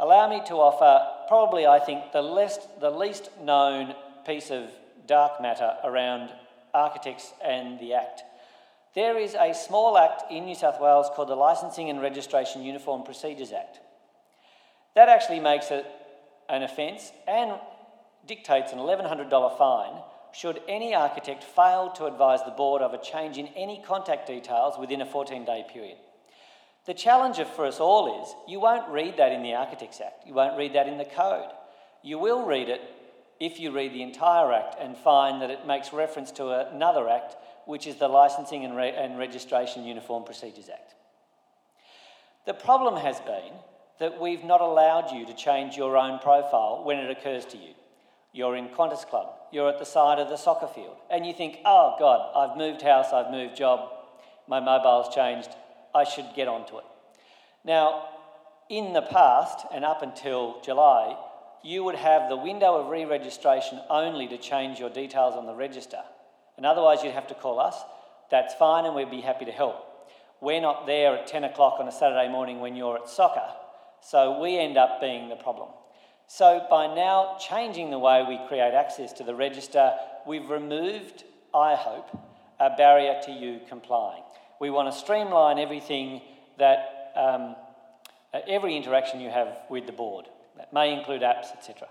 Allow 0.01 0.29
me 0.29 0.43
to 0.49 0.55
offer 0.55 1.07
probably, 1.29 1.69
I 1.69 1.79
think, 1.79 2.11
the 2.11 2.23
least, 2.23 2.63
the 2.81 2.91
least 2.91 3.31
known 3.41 3.95
piece 4.27 4.51
of 4.51 4.71
dark 5.07 5.41
matter 5.41 5.77
around 5.85 6.31
architects 6.75 7.33
and 7.45 7.79
the 7.79 7.95
Act. 7.95 8.23
There 8.97 9.17
is 9.17 9.37
a 9.39 9.55
small 9.55 9.97
act 9.97 10.33
in 10.33 10.47
New 10.47 10.57
South 10.57 10.81
Wales 10.81 11.09
called 11.15 11.29
the 11.29 11.37
Licensing 11.37 11.91
and 11.91 12.03
Registration 12.03 12.65
Uniform 12.65 13.05
Procedures 13.05 13.53
Act. 13.53 13.79
That 14.95 15.09
actually 15.09 15.41
makes 15.41 15.71
it 15.71 15.87
an 16.49 16.63
offence 16.63 17.13
and 17.29 17.53
dictates 18.27 18.73
an 18.73 18.79
$1,100 18.79 19.59
fine 19.59 20.03
should 20.33 20.61
any 20.69 20.95
architect 20.95 21.43
fail 21.43 21.91
to 21.91 22.07
advise 22.07 22.43
the 22.45 22.51
board 22.51 22.83
of 22.83 22.95
a 22.95 22.99
change 22.99 23.39
in 23.39 23.49
any 23.49 23.83
contact 23.85 24.27
details 24.27 24.79
within 24.79 25.01
a 25.01 25.07
14 25.07 25.45
day 25.45 25.65
period. 25.73 25.97
The 26.87 26.95
challenge 26.95 27.41
for 27.55 27.67
us 27.67 27.79
all 27.79 28.23
is 28.23 28.35
you 28.49 28.61
won't 28.61 28.89
read 28.89 29.17
that 29.19 29.33
in 29.33 29.43
the 29.43 29.55
Architects 29.55 30.01
Act, 30.01 30.27
you 30.27 30.35
won't 30.35 30.57
read 30.57 30.75
that 30.75 30.89
in 30.89 30.99
the 30.99 31.05
code. 31.05 31.51
You 32.03 32.19
will 32.19 32.47
read 32.47 32.69
it 32.69 32.81
if 33.39 33.61
you 33.61 33.71
read 33.71 33.93
the 33.93 34.03
entire 34.03 34.53
Act 34.53 34.77
and 34.81 34.97
find 34.97 35.43
that 35.43 35.51
it 35.51 35.67
makes 35.67 35.93
reference 35.93 36.31
to 36.33 36.69
another 36.71 37.09
Act, 37.09 37.37
which 37.67 37.87
is 37.87 37.97
the 37.97 38.09
Licensing 38.09 38.65
and, 38.65 38.77
Re- 38.77 38.95
and 38.97 39.19
Registration 39.19 39.85
Uniform 39.85 40.25
Procedures 40.25 40.69
Act. 40.69 40.95
The 42.47 42.55
problem 42.55 42.97
has 42.97 43.21
been 43.21 43.53
that 44.01 44.19
we've 44.19 44.43
not 44.43 44.63
allowed 44.63 45.13
you 45.13 45.27
to 45.27 45.35
change 45.35 45.77
your 45.77 45.97
own 45.97 46.19
profile 46.19 46.83
when 46.85 46.99
it 46.99 47.11
occurs 47.11 47.45
to 47.45 47.59
you. 47.59 47.75
You're 48.33 48.57
in 48.57 48.69
Qantas 48.69 49.07
Club, 49.07 49.29
you're 49.53 49.69
at 49.69 49.79
the 49.79 49.85
side 49.85 50.19
of 50.19 50.29
the 50.29 50.37
soccer 50.37 50.69
field, 50.69 50.97
and 51.11 51.27
you 51.27 51.35
think, 51.35 51.59
oh 51.65 51.97
God, 51.99 52.33
I've 52.35 52.57
moved 52.57 52.81
house, 52.81 53.13
I've 53.13 53.31
moved 53.31 53.57
job, 53.57 53.91
my 54.49 54.59
mobile's 54.59 55.15
changed, 55.15 55.51
I 55.95 56.05
should 56.05 56.27
get 56.35 56.49
onto 56.49 56.79
it. 56.79 56.85
Now, 57.65 58.09
in 58.71 58.95
the 58.95 59.03
past 59.03 59.67
and 59.73 59.85
up 59.85 60.03
until 60.03 60.61
July, 60.63 61.17
you 61.63 61.85
would 61.85 61.97
have 61.97 62.31
the 62.31 62.37
window 62.37 62.77
of 62.77 62.89
re 62.89 63.05
registration 63.05 63.81
only 63.91 64.29
to 64.29 64.39
change 64.39 64.81
your 64.81 64.91
details 64.91 65.35
on 65.35 65.45
the 65.45 65.55
register. 65.55 66.01
And 66.57 66.65
otherwise, 66.65 67.03
you'd 67.03 67.13
have 67.13 67.27
to 67.27 67.35
call 67.35 67.61
us. 67.61 67.77
That's 68.31 68.55
fine, 68.55 68.87
and 68.87 68.95
we'd 68.95 69.11
be 69.11 69.21
happy 69.21 69.45
to 69.45 69.53
help. 69.53 69.85
We're 70.41 70.61
not 70.61 70.87
there 70.87 71.17
at 71.17 71.27
10 71.27 71.45
o'clock 71.45 71.77
on 71.81 71.89
a 71.89 71.93
Saturday 71.93 72.31
morning 72.31 72.61
when 72.61 72.77
you're 72.77 72.97
at 72.97 73.09
soccer 73.11 73.43
so 74.03 74.41
we 74.41 74.59
end 74.59 74.77
up 74.77 75.01
being 75.01 75.29
the 75.29 75.37
problem. 75.37 75.69
So 76.27 76.67
by 76.71 76.95
now 76.95 77.37
changing 77.41 77.91
the 77.91 77.99
way 77.99 78.25
we 78.27 78.39
create 78.49 78.75
access 78.75 79.13
to 79.15 79.25
the 79.25 79.35
register, 79.35 79.95
we've 80.27 80.49
removed 80.49 81.25
I 81.55 81.75
hope, 81.75 82.09
a 82.59 82.71
barrier 82.77 83.21
to 83.25 83.33
you 83.33 83.61
complying. 83.69 84.23
We 84.61 84.71
want 84.71 84.93
to 84.93 84.99
streamline 84.99 85.59
everything 85.59 86.21
that 86.59 87.13
um, 87.17 87.57
every 88.47 88.77
interaction 88.77 89.21
you 89.21 89.31
have 89.31 89.57
with 89.69 89.87
the 89.87 89.93
board. 89.93 90.27
That 90.57 90.73
may 90.73 90.97
include 90.97 91.23
apps, 91.23 91.53
etc. 91.57 91.89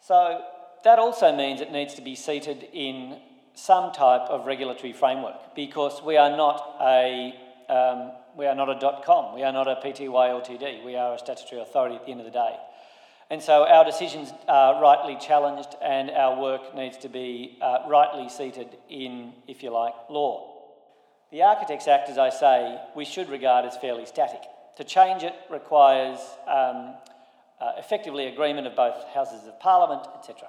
So 0.00 0.42
that 0.84 0.98
also 0.98 1.34
means 1.34 1.60
it 1.60 1.72
needs 1.72 1.94
to 1.94 2.02
be 2.02 2.14
seated 2.14 2.68
in 2.72 3.20
some 3.54 3.92
type 3.92 4.22
of 4.22 4.46
regulatory 4.46 4.92
framework 4.92 5.54
because 5.54 6.02
we 6.02 6.16
are 6.16 6.36
not 6.36 6.76
a 6.80 7.34
um, 7.68 8.12
we 8.38 8.46
are 8.46 8.54
not 8.54 8.70
a 8.70 8.78
dot 8.78 9.04
.com, 9.04 9.34
we 9.34 9.42
are 9.42 9.52
not 9.52 9.66
a 9.66 9.74
PTY 9.84 10.08
Ltd, 10.08 10.84
we 10.84 10.94
are 10.94 11.14
a 11.14 11.18
statutory 11.18 11.60
authority 11.60 11.96
at 11.96 12.06
the 12.06 12.12
end 12.12 12.20
of 12.20 12.26
the 12.26 12.32
day. 12.32 12.56
And 13.30 13.42
so 13.42 13.66
our 13.66 13.84
decisions 13.84 14.32
are 14.46 14.80
rightly 14.80 15.16
challenged 15.20 15.74
and 15.82 16.10
our 16.12 16.40
work 16.40 16.74
needs 16.74 16.96
to 16.98 17.08
be 17.08 17.58
uh, 17.60 17.80
rightly 17.88 18.28
seated 18.28 18.68
in, 18.88 19.32
if 19.48 19.62
you 19.62 19.70
like, 19.70 19.92
law. 20.08 20.54
The 21.32 21.42
Architects 21.42 21.88
Act, 21.88 22.08
as 22.08 22.16
I 22.16 22.30
say, 22.30 22.80
we 22.96 23.04
should 23.04 23.28
regard 23.28 23.66
as 23.66 23.76
fairly 23.76 24.06
static. 24.06 24.40
To 24.76 24.84
change 24.84 25.24
it 25.24 25.34
requires 25.50 26.20
um, 26.46 26.94
uh, 27.60 27.72
effectively 27.76 28.28
agreement 28.28 28.68
of 28.68 28.76
both 28.76 29.04
Houses 29.12 29.46
of 29.46 29.58
Parliament, 29.60 30.06
etc. 30.16 30.48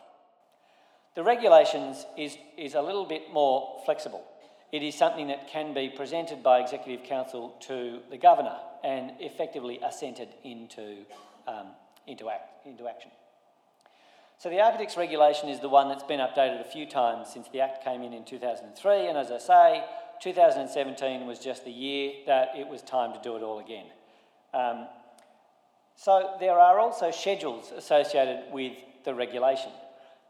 The 1.16 1.24
regulations 1.24 2.06
is, 2.16 2.38
is 2.56 2.76
a 2.76 2.82
little 2.82 3.06
bit 3.06 3.34
more 3.34 3.82
flexible. 3.84 4.24
It 4.72 4.84
is 4.84 4.96
something 4.96 5.28
that 5.28 5.48
can 5.48 5.74
be 5.74 5.90
presented 5.90 6.44
by 6.44 6.60
Executive 6.60 7.06
Council 7.06 7.56
to 7.62 8.00
the 8.10 8.18
Governor 8.18 8.58
and 8.84 9.14
effectively 9.20 9.80
assented 9.84 10.30
into, 10.44 11.06
um, 11.48 11.68
into, 12.06 12.30
act, 12.30 12.66
into 12.68 12.88
action. 12.88 13.10
So 14.38 14.50
the 14.50 14.62
Architects 14.62 14.96
Regulation 14.96 15.50
is 15.50 15.60
the 15.60 15.70
one 15.70 15.90
that's 15.90 16.04
been 16.04 16.20
updated 16.20 16.62
a 16.62 16.70
few 16.72 16.86
times 16.86 17.28
since 17.34 17.50
the 17.50 17.62
Act 17.62 17.84
came 17.84 18.04
in 18.04 18.14
in 18.14 18.24
2003, 18.24 19.08
and 19.08 19.18
as 19.18 19.32
I 19.32 19.38
say, 19.38 19.84
2017 20.22 21.26
was 21.26 21.40
just 21.40 21.66
the 21.66 21.72
year 21.72 22.14
that 22.26 22.52
it 22.56 22.68
was 22.68 22.82
time 22.82 23.12
to 23.14 23.20
do 23.22 23.36
it 23.36 23.44
all 23.44 23.60
again. 23.60 23.86
Um, 24.54 24.88
so 25.96 26.36
there 26.40 26.58
are 26.58 26.80
also 26.80 27.12
schedules 27.12 27.74
associated 27.76 28.54
with 28.54 28.74
the 29.04 29.14
regulation. 29.14 29.72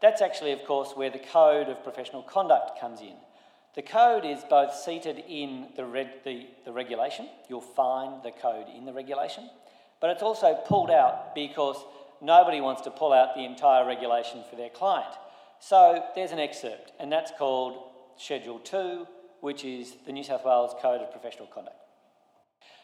That's 0.02 0.22
actually, 0.22 0.52
of 0.52 0.64
course, 0.64 0.92
where 0.96 1.10
the 1.10 1.18
Code 1.18 1.68
of 1.68 1.84
Professional 1.84 2.22
Conduct 2.22 2.80
comes 2.80 3.00
in. 3.00 3.14
The 3.74 3.82
code 3.82 4.24
is 4.24 4.40
both 4.48 4.74
seated 4.74 5.22
in 5.28 5.68
the, 5.76 6.08
the, 6.24 6.46
the 6.64 6.72
regulation, 6.72 7.28
you'll 7.48 7.60
find 7.60 8.22
the 8.22 8.32
code 8.32 8.66
in 8.76 8.84
the 8.84 8.92
regulation, 8.92 9.48
but 10.00 10.10
it's 10.10 10.22
also 10.22 10.54
pulled 10.66 10.90
out 10.90 11.34
because 11.34 11.76
nobody 12.20 12.60
wants 12.60 12.82
to 12.82 12.90
pull 12.90 13.12
out 13.12 13.34
the 13.34 13.44
entire 13.44 13.86
regulation 13.86 14.42
for 14.50 14.56
their 14.56 14.70
client. 14.70 15.14
So 15.60 16.04
there's 16.16 16.32
an 16.32 16.40
excerpt, 16.40 16.92
and 16.98 17.12
that's 17.12 17.30
called 17.38 17.90
Schedule 18.16 18.58
2, 18.58 19.06
which 19.40 19.64
is 19.64 19.94
the 20.04 20.12
New 20.12 20.24
South 20.24 20.44
Wales 20.44 20.74
Code 20.82 21.00
of 21.00 21.12
Professional 21.12 21.46
Conduct. 21.46 21.76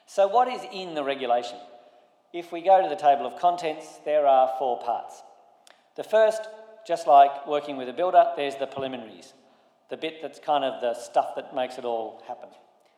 So, 0.06 0.28
what 0.28 0.46
is 0.46 0.60
in 0.72 0.94
the 0.94 1.02
regulation? 1.02 1.58
If 2.32 2.52
we 2.52 2.62
go 2.62 2.80
to 2.80 2.88
the 2.88 2.94
table 2.94 3.26
of 3.26 3.40
contents, 3.40 3.98
there 4.04 4.26
are 4.26 4.54
four 4.58 4.80
parts. 4.80 5.22
The 5.96 6.04
first, 6.04 6.42
just 6.86 7.06
like 7.06 7.46
working 7.46 7.76
with 7.76 7.88
a 7.88 7.92
builder, 7.92 8.32
there's 8.36 8.56
the 8.56 8.66
preliminaries 8.66 9.32
the 9.88 9.96
bit 9.96 10.20
that's 10.22 10.38
kind 10.38 10.64
of 10.64 10.80
the 10.80 10.94
stuff 10.94 11.34
that 11.36 11.54
makes 11.54 11.78
it 11.78 11.84
all 11.84 12.22
happen. 12.26 12.48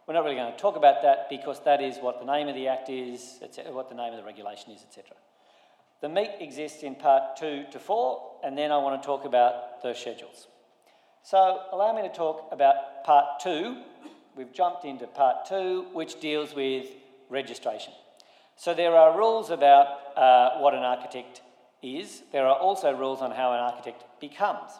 We're 0.06 0.14
not 0.14 0.24
really 0.24 0.36
going 0.36 0.52
to 0.52 0.58
talk 0.58 0.76
about 0.76 1.02
that 1.02 1.28
because 1.28 1.60
that 1.64 1.82
is 1.82 1.98
what 1.98 2.18
the 2.18 2.24
name 2.24 2.48
of 2.48 2.54
the 2.54 2.68
Act 2.68 2.88
is, 2.88 3.38
etc., 3.42 3.72
what 3.72 3.90
the 3.90 3.94
name 3.94 4.12
of 4.12 4.18
the 4.18 4.24
regulation 4.24 4.72
is, 4.72 4.82
etc. 4.82 5.16
The 6.00 6.08
meat 6.08 6.30
exists 6.40 6.82
in 6.82 6.94
part 6.94 7.36
two 7.36 7.64
to 7.72 7.78
four, 7.78 8.36
and 8.42 8.56
then 8.56 8.72
I 8.72 8.78
want 8.78 9.02
to 9.02 9.06
talk 9.06 9.24
about 9.24 9.82
the 9.82 9.92
schedules. 9.92 10.46
So, 11.22 11.60
allow 11.72 11.94
me 11.94 12.02
to 12.02 12.08
talk 12.08 12.48
about 12.52 13.04
part 13.04 13.40
two. 13.40 13.82
We've 14.34 14.52
jumped 14.52 14.84
into 14.84 15.06
part 15.06 15.44
two, 15.46 15.86
which 15.92 16.20
deals 16.20 16.54
with 16.54 16.86
registration. 17.28 17.92
So, 18.56 18.72
there 18.72 18.96
are 18.96 19.18
rules 19.18 19.50
about 19.50 20.16
uh, 20.16 20.58
what 20.60 20.72
an 20.72 20.84
architect 20.84 21.42
is, 21.82 22.22
there 22.32 22.46
are 22.46 22.56
also 22.56 22.92
rules 22.92 23.20
on 23.20 23.30
how 23.30 23.52
an 23.52 23.60
architect 23.60 24.04
becomes. 24.20 24.70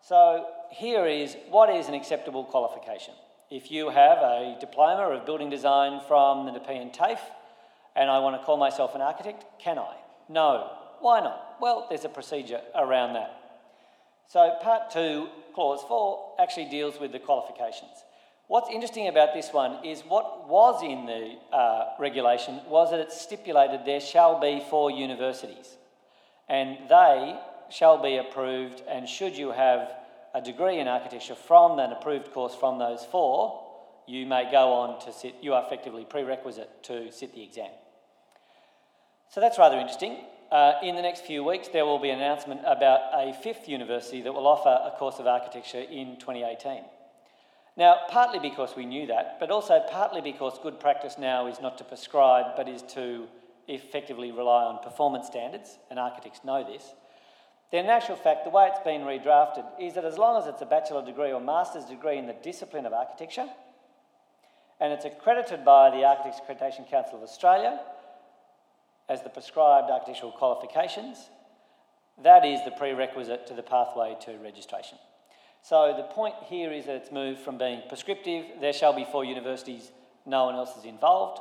So, 0.00 0.46
here 0.70 1.06
is 1.06 1.36
what 1.50 1.70
is 1.70 1.88
an 1.88 1.94
acceptable 1.94 2.44
qualification. 2.44 3.14
If 3.50 3.70
you 3.70 3.90
have 3.90 4.18
a 4.18 4.56
diploma 4.60 5.08
of 5.10 5.26
building 5.26 5.50
design 5.50 6.00
from 6.06 6.46
the 6.46 6.52
Nepean 6.52 6.92
TAFE 6.92 7.20
and 7.96 8.08
I 8.08 8.20
want 8.20 8.40
to 8.40 8.44
call 8.44 8.56
myself 8.56 8.94
an 8.94 9.00
architect, 9.00 9.44
can 9.58 9.78
I? 9.78 9.96
No. 10.28 10.70
Why 11.00 11.20
not? 11.20 11.56
Well, 11.60 11.86
there's 11.88 12.04
a 12.04 12.08
procedure 12.08 12.60
around 12.74 13.14
that. 13.14 13.36
So, 14.28 14.56
part 14.62 14.90
two, 14.92 15.28
clause 15.54 15.80
four, 15.88 16.34
actually 16.38 16.66
deals 16.66 17.00
with 17.00 17.10
the 17.10 17.18
qualifications. 17.18 18.04
What's 18.46 18.70
interesting 18.70 19.08
about 19.08 19.34
this 19.34 19.52
one 19.52 19.84
is 19.84 20.02
what 20.02 20.48
was 20.48 20.82
in 20.82 21.06
the 21.06 21.56
uh, 21.56 21.94
regulation 21.98 22.60
was 22.68 22.90
that 22.90 23.00
it 23.00 23.12
stipulated 23.12 23.80
there 23.84 24.00
shall 24.00 24.40
be 24.40 24.62
four 24.70 24.90
universities, 24.90 25.76
and 26.48 26.78
they 26.88 27.38
shall 27.70 28.00
be 28.00 28.16
approved, 28.16 28.82
and 28.88 29.08
should 29.08 29.36
you 29.36 29.52
have 29.52 29.92
a 30.34 30.40
degree 30.40 30.78
in 30.78 30.88
architecture 30.88 31.34
from 31.34 31.78
an 31.78 31.92
approved 31.92 32.32
course 32.32 32.54
from 32.54 32.78
those 32.78 33.04
four, 33.04 33.66
you 34.06 34.26
may 34.26 34.50
go 34.50 34.72
on 34.72 35.00
to 35.04 35.12
sit, 35.12 35.36
you 35.40 35.54
are 35.54 35.64
effectively 35.64 36.04
prerequisite 36.04 36.82
to 36.84 37.12
sit 37.12 37.34
the 37.34 37.42
exam. 37.42 37.70
So 39.30 39.40
that's 39.40 39.58
rather 39.58 39.78
interesting. 39.78 40.24
Uh, 40.50 40.72
in 40.82 40.96
the 40.96 41.02
next 41.02 41.24
few 41.24 41.44
weeks, 41.44 41.68
there 41.68 41.86
will 41.86 42.00
be 42.00 42.10
an 42.10 42.18
announcement 42.18 42.60
about 42.66 43.00
a 43.12 43.32
fifth 43.32 43.68
university 43.68 44.20
that 44.22 44.32
will 44.32 44.48
offer 44.48 44.68
a 44.68 44.96
course 44.98 45.20
of 45.20 45.26
architecture 45.28 45.80
in 45.80 46.16
2018. 46.18 46.82
Now, 47.76 47.98
partly 48.08 48.40
because 48.40 48.74
we 48.76 48.84
knew 48.84 49.06
that, 49.06 49.36
but 49.38 49.50
also 49.50 49.80
partly 49.88 50.20
because 50.20 50.58
good 50.60 50.80
practice 50.80 51.16
now 51.18 51.46
is 51.46 51.60
not 51.60 51.78
to 51.78 51.84
prescribe 51.84 52.56
but 52.56 52.68
is 52.68 52.82
to 52.94 53.28
effectively 53.68 54.32
rely 54.32 54.64
on 54.64 54.82
performance 54.82 55.28
standards, 55.28 55.78
and 55.88 55.98
architects 55.98 56.40
know 56.44 56.64
this. 56.64 56.92
Then, 57.70 57.84
in 57.84 57.90
actual 57.90 58.16
fact, 58.16 58.44
the 58.44 58.50
way 58.50 58.68
it's 58.68 58.84
been 58.84 59.02
redrafted 59.02 59.64
is 59.80 59.94
that 59.94 60.04
as 60.04 60.18
long 60.18 60.40
as 60.40 60.48
it's 60.48 60.62
a 60.62 60.66
bachelor 60.66 61.04
degree 61.04 61.32
or 61.32 61.40
master's 61.40 61.84
degree 61.84 62.18
in 62.18 62.26
the 62.26 62.32
discipline 62.32 62.84
of 62.84 62.92
architecture, 62.92 63.48
and 64.80 64.92
it's 64.92 65.04
accredited 65.04 65.64
by 65.64 65.90
the 65.90 66.04
Architects 66.04 66.40
Accreditation 66.40 66.90
Council 66.90 67.18
of 67.18 67.22
Australia 67.22 67.78
as 69.08 69.22
the 69.22 69.28
prescribed 69.28 69.90
architectural 69.90 70.32
qualifications, 70.32 71.28
that 72.22 72.44
is 72.44 72.60
the 72.64 72.70
prerequisite 72.70 73.46
to 73.46 73.54
the 73.54 73.62
pathway 73.62 74.16
to 74.22 74.32
registration. 74.38 74.98
So 75.62 75.94
the 75.96 76.04
point 76.04 76.34
here 76.46 76.72
is 76.72 76.86
that 76.86 76.96
it's 76.96 77.12
moved 77.12 77.40
from 77.40 77.58
being 77.58 77.82
prescriptive, 77.88 78.46
there 78.60 78.72
shall 78.72 78.94
be 78.94 79.04
four 79.10 79.24
universities, 79.24 79.90
no 80.26 80.46
one 80.46 80.54
else 80.54 80.76
is 80.76 80.84
involved, 80.84 81.40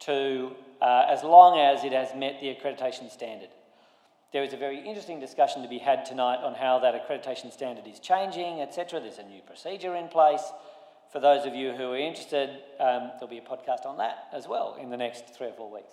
to 0.00 0.52
uh, 0.80 1.06
as 1.08 1.22
long 1.22 1.58
as 1.58 1.84
it 1.84 1.92
has 1.92 2.14
met 2.14 2.40
the 2.40 2.54
accreditation 2.54 3.10
standard. 3.10 3.50
There 4.32 4.42
is 4.42 4.54
a 4.54 4.56
very 4.56 4.78
interesting 4.78 5.20
discussion 5.20 5.62
to 5.62 5.68
be 5.68 5.78
had 5.78 6.06
tonight 6.06 6.42
on 6.42 6.54
how 6.54 6.78
that 6.78 6.94
accreditation 6.94 7.52
standard 7.52 7.86
is 7.86 7.98
changing, 7.98 8.62
etc. 8.62 8.98
There's 8.98 9.18
a 9.18 9.24
new 9.24 9.42
procedure 9.42 9.94
in 9.94 10.08
place. 10.08 10.52
For 11.12 11.20
those 11.20 11.44
of 11.44 11.54
you 11.54 11.72
who 11.72 11.92
are 11.92 11.98
interested, 11.98 12.48
um, 12.80 13.10
there'll 13.14 13.28
be 13.28 13.36
a 13.36 13.42
podcast 13.42 13.84
on 13.84 13.98
that 13.98 14.28
as 14.32 14.48
well 14.48 14.78
in 14.80 14.88
the 14.88 14.96
next 14.96 15.34
three 15.36 15.48
or 15.48 15.52
four 15.52 15.70
weeks. 15.70 15.92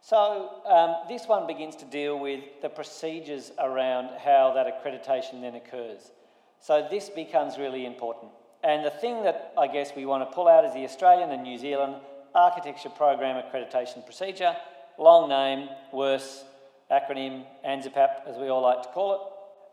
So, 0.00 0.62
um, 0.64 1.08
this 1.08 1.26
one 1.26 1.46
begins 1.46 1.76
to 1.76 1.84
deal 1.84 2.18
with 2.18 2.42
the 2.62 2.70
procedures 2.70 3.52
around 3.58 4.10
how 4.18 4.52
that 4.54 4.66
accreditation 4.66 5.42
then 5.42 5.56
occurs. 5.56 6.12
So, 6.60 6.86
this 6.90 7.10
becomes 7.10 7.58
really 7.58 7.84
important. 7.84 8.32
And 8.64 8.82
the 8.82 8.90
thing 8.90 9.24
that 9.24 9.52
I 9.58 9.66
guess 9.66 9.92
we 9.94 10.06
want 10.06 10.26
to 10.28 10.34
pull 10.34 10.48
out 10.48 10.64
is 10.64 10.72
the 10.72 10.84
Australian 10.84 11.32
and 11.32 11.42
New 11.42 11.58
Zealand 11.58 11.96
Architecture 12.34 12.88
Program 12.88 13.42
Accreditation 13.42 14.04
Procedure, 14.04 14.56
long 14.98 15.28
name, 15.28 15.68
worse, 15.92 16.44
acronym, 16.90 17.44
ANZAPAP, 17.64 18.26
as 18.26 18.36
we 18.36 18.48
all 18.48 18.62
like 18.62 18.82
to 18.82 18.88
call 18.88 19.14
it, 19.14 19.20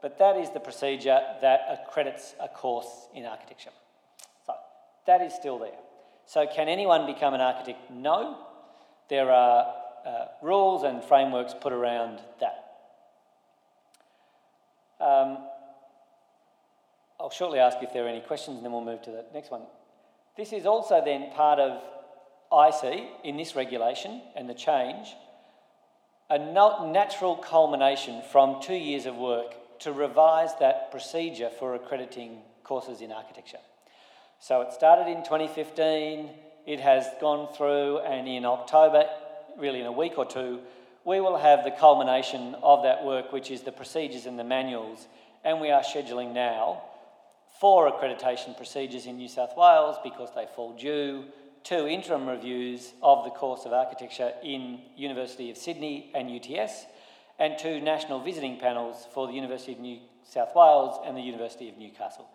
but 0.01 0.17
that 0.19 0.37
is 0.37 0.49
the 0.49 0.59
procedure 0.59 1.19
that 1.41 1.61
accredits 1.71 2.35
a 2.39 2.47
course 2.47 3.07
in 3.13 3.25
architecture. 3.25 3.69
So 4.45 4.53
that 5.07 5.21
is 5.21 5.33
still 5.33 5.59
there. 5.59 5.77
So, 6.25 6.47
can 6.47 6.69
anyone 6.69 7.05
become 7.05 7.33
an 7.33 7.41
architect? 7.41 7.91
No. 7.91 8.37
There 9.09 9.29
are 9.29 9.73
uh, 10.05 10.25
rules 10.41 10.83
and 10.83 11.03
frameworks 11.03 11.53
put 11.53 11.73
around 11.73 12.19
that. 12.39 12.63
Um, 14.99 15.37
I'll 17.19 17.29
shortly 17.29 17.59
ask 17.59 17.77
if 17.81 17.93
there 17.93 18.05
are 18.05 18.09
any 18.09 18.21
questions 18.21 18.57
and 18.57 18.65
then 18.65 18.71
we'll 18.71 18.83
move 18.83 19.01
to 19.03 19.11
the 19.11 19.25
next 19.33 19.51
one. 19.51 19.63
This 20.35 20.51
is 20.51 20.65
also 20.65 21.01
then 21.03 21.31
part 21.31 21.59
of 21.59 21.81
I 22.51 22.71
see 22.71 23.09
in 23.23 23.37
this 23.37 23.55
regulation 23.55 24.21
and 24.35 24.49
the 24.49 24.53
change 24.53 25.15
a 26.29 26.39
natural 26.39 27.35
culmination 27.35 28.21
from 28.31 28.61
two 28.61 28.73
years 28.75 29.05
of 29.05 29.15
work 29.15 29.53
to 29.79 29.91
revise 29.91 30.51
that 30.59 30.89
procedure 30.89 31.49
for 31.49 31.75
accrediting 31.75 32.39
courses 32.63 33.01
in 33.01 33.11
architecture. 33.11 33.59
So 34.39 34.61
it 34.61 34.73
started 34.73 35.11
in 35.11 35.23
2015, 35.23 36.29
it 36.65 36.79
has 36.79 37.05
gone 37.21 37.53
through, 37.53 37.99
and 37.99 38.27
in 38.27 38.45
October, 38.45 39.05
really 39.57 39.81
in 39.81 39.85
a 39.85 39.91
week 39.91 40.17
or 40.17 40.25
two, 40.25 40.61
we 41.05 41.19
will 41.19 41.37
have 41.37 41.63
the 41.63 41.71
culmination 41.71 42.55
of 42.63 42.83
that 42.83 43.03
work, 43.03 43.31
which 43.31 43.51
is 43.51 43.61
the 43.61 43.71
procedures 43.71 44.25
and 44.25 44.39
the 44.39 44.43
manuals, 44.43 45.07
and 45.43 45.59
we 45.59 45.69
are 45.69 45.81
scheduling 45.81 46.33
now 46.33 46.81
four 47.59 47.91
accreditation 47.91 48.55
procedures 48.57 49.05
in 49.05 49.17
New 49.17 49.27
South 49.27 49.55
Wales 49.55 49.97
because 50.03 50.29
they 50.33 50.47
fall 50.55 50.75
due, 50.77 51.25
two 51.63 51.87
interim 51.87 52.27
reviews 52.27 52.93
of 53.01 53.23
the 53.23 53.29
course 53.29 53.65
of 53.65 53.73
architecture 53.73 54.33
in 54.43 54.79
University 54.95 55.49
of 55.49 55.57
Sydney 55.57 56.11
and 56.13 56.29
UTS, 56.29 56.85
and 57.39 57.57
two 57.57 57.79
national 57.81 58.19
visiting 58.19 58.59
panels 58.59 59.07
for 59.13 59.27
the 59.27 59.33
University 59.33 59.73
of 59.73 59.79
New 59.79 59.99
South 60.23 60.55
Wales 60.55 60.99
and 61.05 61.17
the 61.17 61.21
University 61.21 61.69
of 61.69 61.77
Newcastle. 61.77 62.27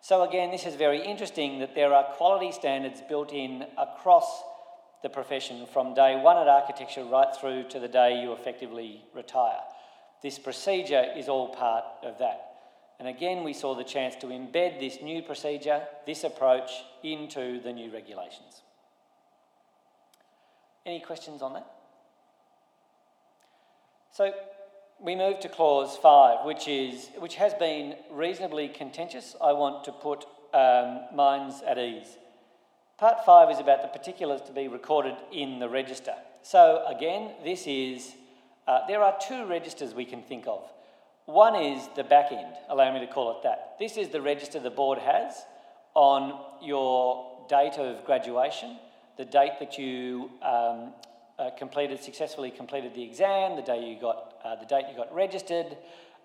So 0.00 0.22
again, 0.22 0.50
this 0.50 0.64
is 0.64 0.74
very 0.74 1.04
interesting 1.04 1.58
that 1.58 1.74
there 1.74 1.92
are 1.92 2.04
quality 2.14 2.52
standards 2.52 3.02
built 3.08 3.32
in 3.32 3.66
across 3.76 4.42
the 5.02 5.08
profession 5.08 5.66
from 5.66 5.94
day 5.94 6.20
one 6.20 6.38
at 6.38 6.48
architecture 6.48 7.04
right 7.04 7.34
through 7.40 7.68
to 7.68 7.78
the 7.78 7.88
day 7.88 8.22
you 8.22 8.32
effectively 8.32 9.04
retire. 9.14 9.60
This 10.22 10.38
procedure 10.38 11.04
is 11.16 11.28
all 11.28 11.48
part 11.54 11.84
of 12.02 12.18
that. 12.18 12.44
And 12.98 13.06
again, 13.06 13.44
we 13.44 13.52
saw 13.52 13.74
the 13.74 13.84
chance 13.84 14.16
to 14.16 14.26
embed 14.26 14.80
this 14.80 15.00
new 15.00 15.22
procedure, 15.22 15.82
this 16.04 16.24
approach, 16.24 16.70
into 17.04 17.60
the 17.60 17.72
new 17.72 17.92
regulations. 17.92 18.62
Any 20.88 21.00
questions 21.00 21.42
on 21.42 21.52
that? 21.52 21.66
So 24.10 24.32
we 24.98 25.14
move 25.14 25.38
to 25.40 25.48
clause 25.50 25.98
five, 25.98 26.46
which 26.46 26.66
is 26.66 27.10
which 27.18 27.34
has 27.34 27.52
been 27.52 27.94
reasonably 28.10 28.68
contentious. 28.68 29.36
I 29.38 29.52
want 29.52 29.84
to 29.84 29.92
put 29.92 30.24
um, 30.54 31.00
minds 31.14 31.56
at 31.66 31.76
ease. 31.76 32.16
Part 32.96 33.26
five 33.26 33.50
is 33.50 33.58
about 33.58 33.82
the 33.82 33.88
particulars 33.88 34.40
to 34.46 34.52
be 34.52 34.66
recorded 34.66 35.16
in 35.30 35.58
the 35.58 35.68
register. 35.68 36.14
So 36.42 36.82
again, 36.86 37.32
this 37.44 37.66
is 37.66 38.14
uh, 38.66 38.86
there 38.86 39.02
are 39.02 39.14
two 39.20 39.44
registers 39.44 39.92
we 39.92 40.06
can 40.06 40.22
think 40.22 40.46
of. 40.46 40.62
One 41.26 41.54
is 41.54 41.86
the 41.96 42.04
back 42.04 42.32
end, 42.32 42.54
allow 42.70 42.90
me 42.94 43.00
to 43.00 43.12
call 43.12 43.36
it 43.36 43.42
that. 43.42 43.76
This 43.78 43.98
is 43.98 44.08
the 44.08 44.22
register 44.22 44.58
the 44.58 44.70
board 44.70 45.00
has 45.00 45.34
on 45.92 46.40
your 46.62 47.44
date 47.50 47.76
of 47.76 48.06
graduation, 48.06 48.78
the 49.18 49.24
date 49.24 49.58
that 49.60 49.76
you 49.76 50.30
um, 50.42 50.94
uh, 51.38 51.50
completed 51.58 52.02
successfully 52.02 52.50
completed 52.50 52.94
the 52.94 53.02
exam, 53.02 53.56
the 53.56 53.62
day 53.62 53.84
you 53.84 54.00
got 54.00 54.34
uh, 54.44 54.56
the 54.56 54.66
date 54.66 54.84
you 54.90 54.96
got 54.96 55.14
registered. 55.14 55.76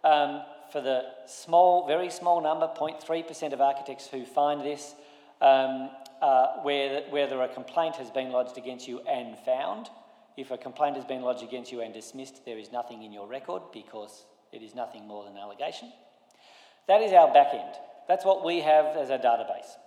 Um, 0.04 0.42
for 0.72 0.82
the 0.82 1.04
small, 1.28 1.88
very 1.88 2.10
small 2.10 2.42
number, 2.42 2.68
0.3% 2.68 3.54
of 3.54 3.62
architects 3.62 4.08
who 4.08 4.26
find 4.26 4.62
this, 4.62 4.96
um, 5.40 5.92
uh, 6.22 6.62
where, 6.64 7.04
whether 7.10 7.42
a 7.44 7.48
complaint 7.48 7.96
has 7.98 8.10
been 8.10 8.32
lodged 8.32 8.58
against 8.58 8.88
you 8.88 9.00
and 9.02 9.38
found. 9.46 9.90
If 10.36 10.50
a 10.50 10.58
complaint 10.58 10.96
has 10.96 11.06
been 11.06 11.22
lodged 11.22 11.44
against 11.44 11.72
you 11.72 11.82
and 11.82 11.94
dismissed, 11.94 12.44
there 12.44 12.58
is 12.58 12.72
nothing 12.72 13.04
in 13.04 13.14
your 13.14 13.28
record 13.28 13.62
because 13.72 14.26
it 14.52 14.64
is 14.64 14.74
nothing 14.74 15.08
more 15.08 15.24
than 15.24 15.38
allegation. 15.38 15.92
That 16.88 17.02
is 17.02 17.14
our 17.14 17.32
back 17.32 17.54
end. 17.54 17.76
That's 18.08 18.26
what 18.26 18.44
we 18.44 18.62
have 18.62 18.98
as 18.98 19.12
our 19.12 19.20
database. 19.20 19.78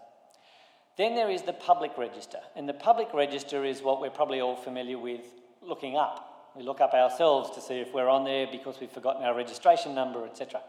Then 0.97 1.15
there 1.15 1.31
is 1.31 1.43
the 1.43 1.53
public 1.53 1.99
register, 1.99 2.39
and 2.55 2.67
the 2.67 2.73
public 2.73 3.13
register 3.13 3.65
is 3.65 3.83
what 3.83 4.01
we're 4.01 4.09
probably 4.09 4.41
all 4.41 4.57
familiar 4.57 4.99
with 4.99 5.21
looking 5.61 5.97
up. 5.97 6.53
We 6.57 6.63
look 6.63 6.81
up 6.81 6.95
ourselves 6.95 7.51
to 7.55 7.61
see 7.61 7.81
if 7.81 7.93
we're 7.93 8.09
on 8.09 8.25
there 8.25 8.47
because 8.51 8.81
we've 8.81 8.91
forgotten 8.91 9.23
our 9.23 9.37
registration 9.37 9.95
number, 9.95 10.25
etc. 10.25 10.63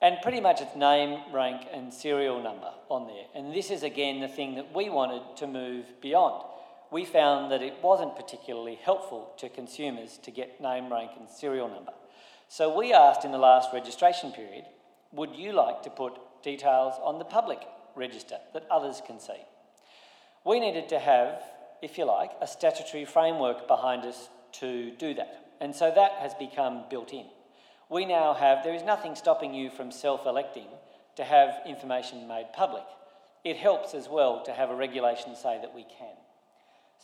And 0.00 0.18
pretty 0.22 0.40
much 0.40 0.60
it's 0.60 0.76
name, 0.76 1.32
rank, 1.32 1.66
and 1.72 1.92
serial 1.92 2.40
number 2.40 2.70
on 2.88 3.08
there. 3.08 3.24
And 3.34 3.52
this 3.52 3.72
is 3.72 3.82
again 3.82 4.20
the 4.20 4.28
thing 4.28 4.54
that 4.54 4.72
we 4.72 4.90
wanted 4.90 5.36
to 5.38 5.48
move 5.48 5.86
beyond. 6.00 6.44
We 6.92 7.04
found 7.04 7.50
that 7.50 7.60
it 7.60 7.82
wasn't 7.82 8.14
particularly 8.14 8.76
helpful 8.76 9.34
to 9.38 9.48
consumers 9.48 10.18
to 10.18 10.30
get 10.30 10.60
name, 10.60 10.90
rank, 10.90 11.10
and 11.18 11.28
serial 11.28 11.68
number. 11.68 11.92
So 12.46 12.78
we 12.78 12.92
asked 12.92 13.24
in 13.24 13.32
the 13.32 13.38
last 13.38 13.70
registration 13.74 14.30
period 14.30 14.66
would 15.10 15.34
you 15.34 15.52
like 15.52 15.82
to 15.82 15.90
put 15.90 16.12
details 16.42 16.94
on 17.02 17.18
the 17.18 17.24
public 17.24 17.60
register 17.96 18.38
that 18.54 18.66
others 18.70 19.02
can 19.04 19.18
see. 19.18 19.42
We 20.44 20.60
needed 20.60 20.88
to 20.90 20.98
have, 20.98 21.42
if 21.82 21.98
you 21.98 22.04
like, 22.04 22.30
a 22.40 22.46
statutory 22.46 23.04
framework 23.04 23.66
behind 23.66 24.04
us 24.04 24.28
to 24.52 24.92
do 24.92 25.14
that. 25.14 25.46
And 25.60 25.74
so 25.74 25.90
that 25.94 26.12
has 26.20 26.34
become 26.34 26.84
built 26.88 27.12
in. 27.12 27.26
We 27.90 28.04
now 28.04 28.34
have, 28.34 28.64
there 28.64 28.74
is 28.74 28.82
nothing 28.82 29.14
stopping 29.14 29.54
you 29.54 29.70
from 29.70 29.90
self 29.90 30.26
electing 30.26 30.66
to 31.16 31.24
have 31.24 31.60
information 31.66 32.28
made 32.28 32.52
public. 32.52 32.84
It 33.44 33.56
helps 33.56 33.94
as 33.94 34.08
well 34.08 34.42
to 34.44 34.52
have 34.52 34.70
a 34.70 34.74
regulation 34.74 35.34
say 35.34 35.58
that 35.60 35.74
we 35.74 35.84
can. 35.84 36.14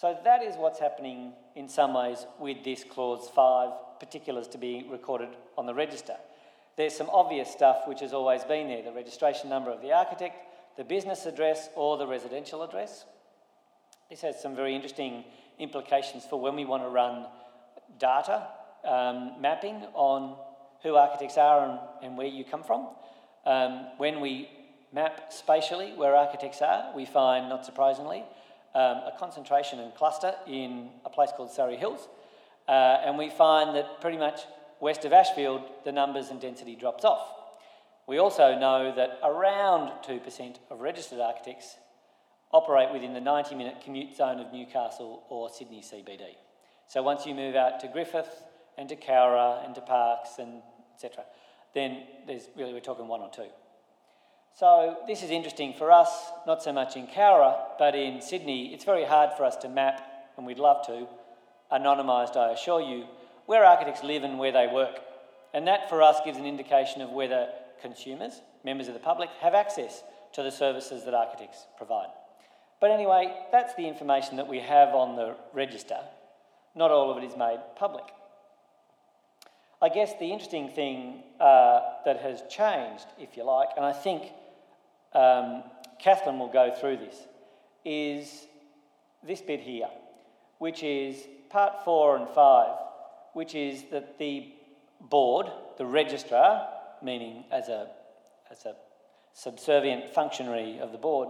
So 0.01 0.16
that 0.25 0.42
is 0.42 0.57
what's 0.57 0.81
happening 0.81 1.33
in 1.55 1.68
some 1.68 1.94
ways 1.94 2.27
with 2.38 2.64
this 2.64 2.85
clause 2.85 3.29
5, 3.35 4.01
particulars 4.01 4.49
to 4.49 4.59
be 4.59 4.87
recorded 4.90 5.31
on 5.57 5.66
the 5.66 5.75
register. 5.75 6.16
There's 6.77 6.97
some 6.97 7.09
obvious 7.11 7.51
stuff 7.51 7.83
which 7.87 8.01
has 8.01 8.12
always 8.12 8.42
been 8.44 8.68
there 8.68 8.83
the 8.83 8.92
registration 8.92 9.49
number 9.49 9.70
of 9.70 9.81
the 9.81 9.92
architect, 9.92 10.37
the 10.77 10.85
business 10.85 11.25
address 11.27 11.68
or 11.77 11.97
the 11.97 12.07
residential 12.07 12.62
address. 12.62 13.05
This 14.14 14.22
has 14.22 14.40
some 14.40 14.55
very 14.55 14.77
interesting 14.77 15.24
implications 15.59 16.24
for 16.24 16.40
when 16.40 16.55
we 16.55 16.64
want 16.64 16.85
to 16.85 16.88
run 16.88 17.27
data 17.98 18.46
um, 18.85 19.33
mapping 19.40 19.83
on 19.92 20.37
who 20.85 20.94
architects 20.94 21.37
are 21.37 21.68
and, 21.68 21.81
and 22.00 22.16
where 22.16 22.29
you 22.29 22.44
come 22.44 22.62
from. 22.62 22.90
Um, 23.44 23.88
when 23.96 24.20
we 24.20 24.48
map 24.92 25.33
spatially 25.33 25.94
where 25.96 26.14
architects 26.14 26.62
are, 26.62 26.94
we 26.94 27.07
find, 27.07 27.48
not 27.48 27.66
surprisingly, 27.66 28.22
um, 28.77 28.98
a 28.98 29.12
concentration 29.18 29.81
and 29.81 29.92
cluster 29.96 30.33
in 30.46 30.90
a 31.05 31.11
place 31.11 31.31
called 31.37 31.50
Surry 31.50 31.74
Hills. 31.74 32.07
Uh, 32.68 33.00
and 33.05 33.18
we 33.18 33.31
find 33.31 33.74
that 33.74 34.00
pretty 34.00 34.18
much 34.18 34.42
west 34.79 35.05
of 35.05 35.12
Ashfield, 35.12 35.62
the 35.85 35.90
numbers 35.90 36.29
and 36.29 36.40
density 36.40 36.77
drops 36.77 37.05
off. 37.05 37.27
We 38.07 38.18
also 38.18 38.57
know 38.57 38.94
that 38.94 39.18
around 39.24 39.90
2% 40.07 40.57
of 40.70 40.79
registered 40.79 41.18
architects 41.18 41.79
operate 42.54 42.92
within 42.92 43.12
the 43.12 43.20
90 43.20 43.56
minute 43.56 43.82
commute 43.84 44.16
zone 44.16 44.38
of 44.38 44.52
Newcastle 44.52 45.24
or 45.28 45.50
Sydney 45.50 45.82
CBD. 45.82 46.36
So 46.86 47.02
once 47.02 47.26
you 47.26 47.34
move 47.34 47.56
out 47.56 47.80
to 47.80 47.88
Griffith 47.88 48.44
and 48.78 48.88
to 48.88 48.96
Cowra 48.96 49.64
and 49.66 49.74
to 49.74 49.80
Parkes 49.80 50.38
and 50.38 50.62
etc., 50.94 51.24
then 51.74 52.04
there's 52.28 52.48
really 52.56 52.72
we're 52.72 52.80
talking 52.80 53.08
one 53.08 53.20
or 53.20 53.30
two. 53.30 53.48
So 54.56 54.98
this 55.08 55.24
is 55.24 55.30
interesting 55.30 55.74
for 55.76 55.90
us, 55.90 56.30
not 56.46 56.62
so 56.62 56.72
much 56.72 56.96
in 56.96 57.08
Cowra, 57.08 57.56
but 57.76 57.96
in 57.96 58.22
Sydney. 58.22 58.72
It's 58.72 58.84
very 58.84 59.04
hard 59.04 59.30
for 59.36 59.44
us 59.44 59.56
to 59.56 59.68
map, 59.68 60.00
and 60.36 60.46
we'd 60.46 60.60
love 60.60 60.86
to, 60.86 61.08
anonymised, 61.72 62.36
I 62.36 62.52
assure 62.52 62.80
you, 62.80 63.06
where 63.46 63.64
architects 63.64 64.04
live 64.04 64.22
and 64.22 64.38
where 64.38 64.52
they 64.52 64.68
work. 64.72 65.00
And 65.52 65.66
that 65.66 65.88
for 65.88 66.02
us 66.02 66.20
gives 66.24 66.38
an 66.38 66.46
indication 66.46 67.02
of 67.02 67.10
whether 67.10 67.48
consumers, 67.82 68.42
members 68.62 68.86
of 68.86 68.94
the 68.94 69.00
public, 69.00 69.30
have 69.40 69.54
access 69.54 70.04
to 70.34 70.44
the 70.44 70.52
services 70.52 71.04
that 71.04 71.14
architects 71.14 71.66
provide. 71.76 72.10
But 72.80 72.90
anyway, 72.90 73.34
that's 73.52 73.74
the 73.74 73.88
information 73.88 74.37
that 74.37 74.48
we 74.48 74.60
have 74.60 74.94
on 74.94 75.16
the 75.16 75.37
register. 75.52 75.98
Not 76.74 76.90
all 76.90 77.10
of 77.10 77.22
it 77.22 77.26
is 77.26 77.37
made 77.37 77.60
public. 77.76 78.04
I 79.80 79.88
guess 79.88 80.12
the 80.18 80.32
interesting 80.32 80.68
thing 80.68 81.22
uh, 81.40 81.80
that 82.04 82.20
has 82.20 82.42
changed, 82.50 83.06
if 83.18 83.37
you 83.37 83.44
like, 83.44 83.68
and 83.76 83.84
I 83.84 83.92
think 83.92 84.32
um, 85.12 85.62
Catherine 85.98 86.38
will 86.38 86.48
go 86.48 86.74
through 86.74 86.98
this, 86.98 87.16
is 87.84 88.46
this 89.22 89.40
bit 89.40 89.60
here, 89.60 89.88
which 90.58 90.82
is 90.82 91.26
part 91.50 91.84
four 91.84 92.16
and 92.16 92.28
five, 92.30 92.76
which 93.34 93.54
is 93.54 93.84
that 93.90 94.18
the 94.18 94.52
board, 95.00 95.46
the 95.76 95.87
registrar, 95.87 96.68
meaning 97.02 97.44
as 97.50 97.68
a, 97.68 97.88
as 98.50 98.64
a 98.64 98.74
subservient 99.34 100.08
functionary 100.10 100.78
of 100.78 100.92
the 100.92 100.98
board, 100.98 101.28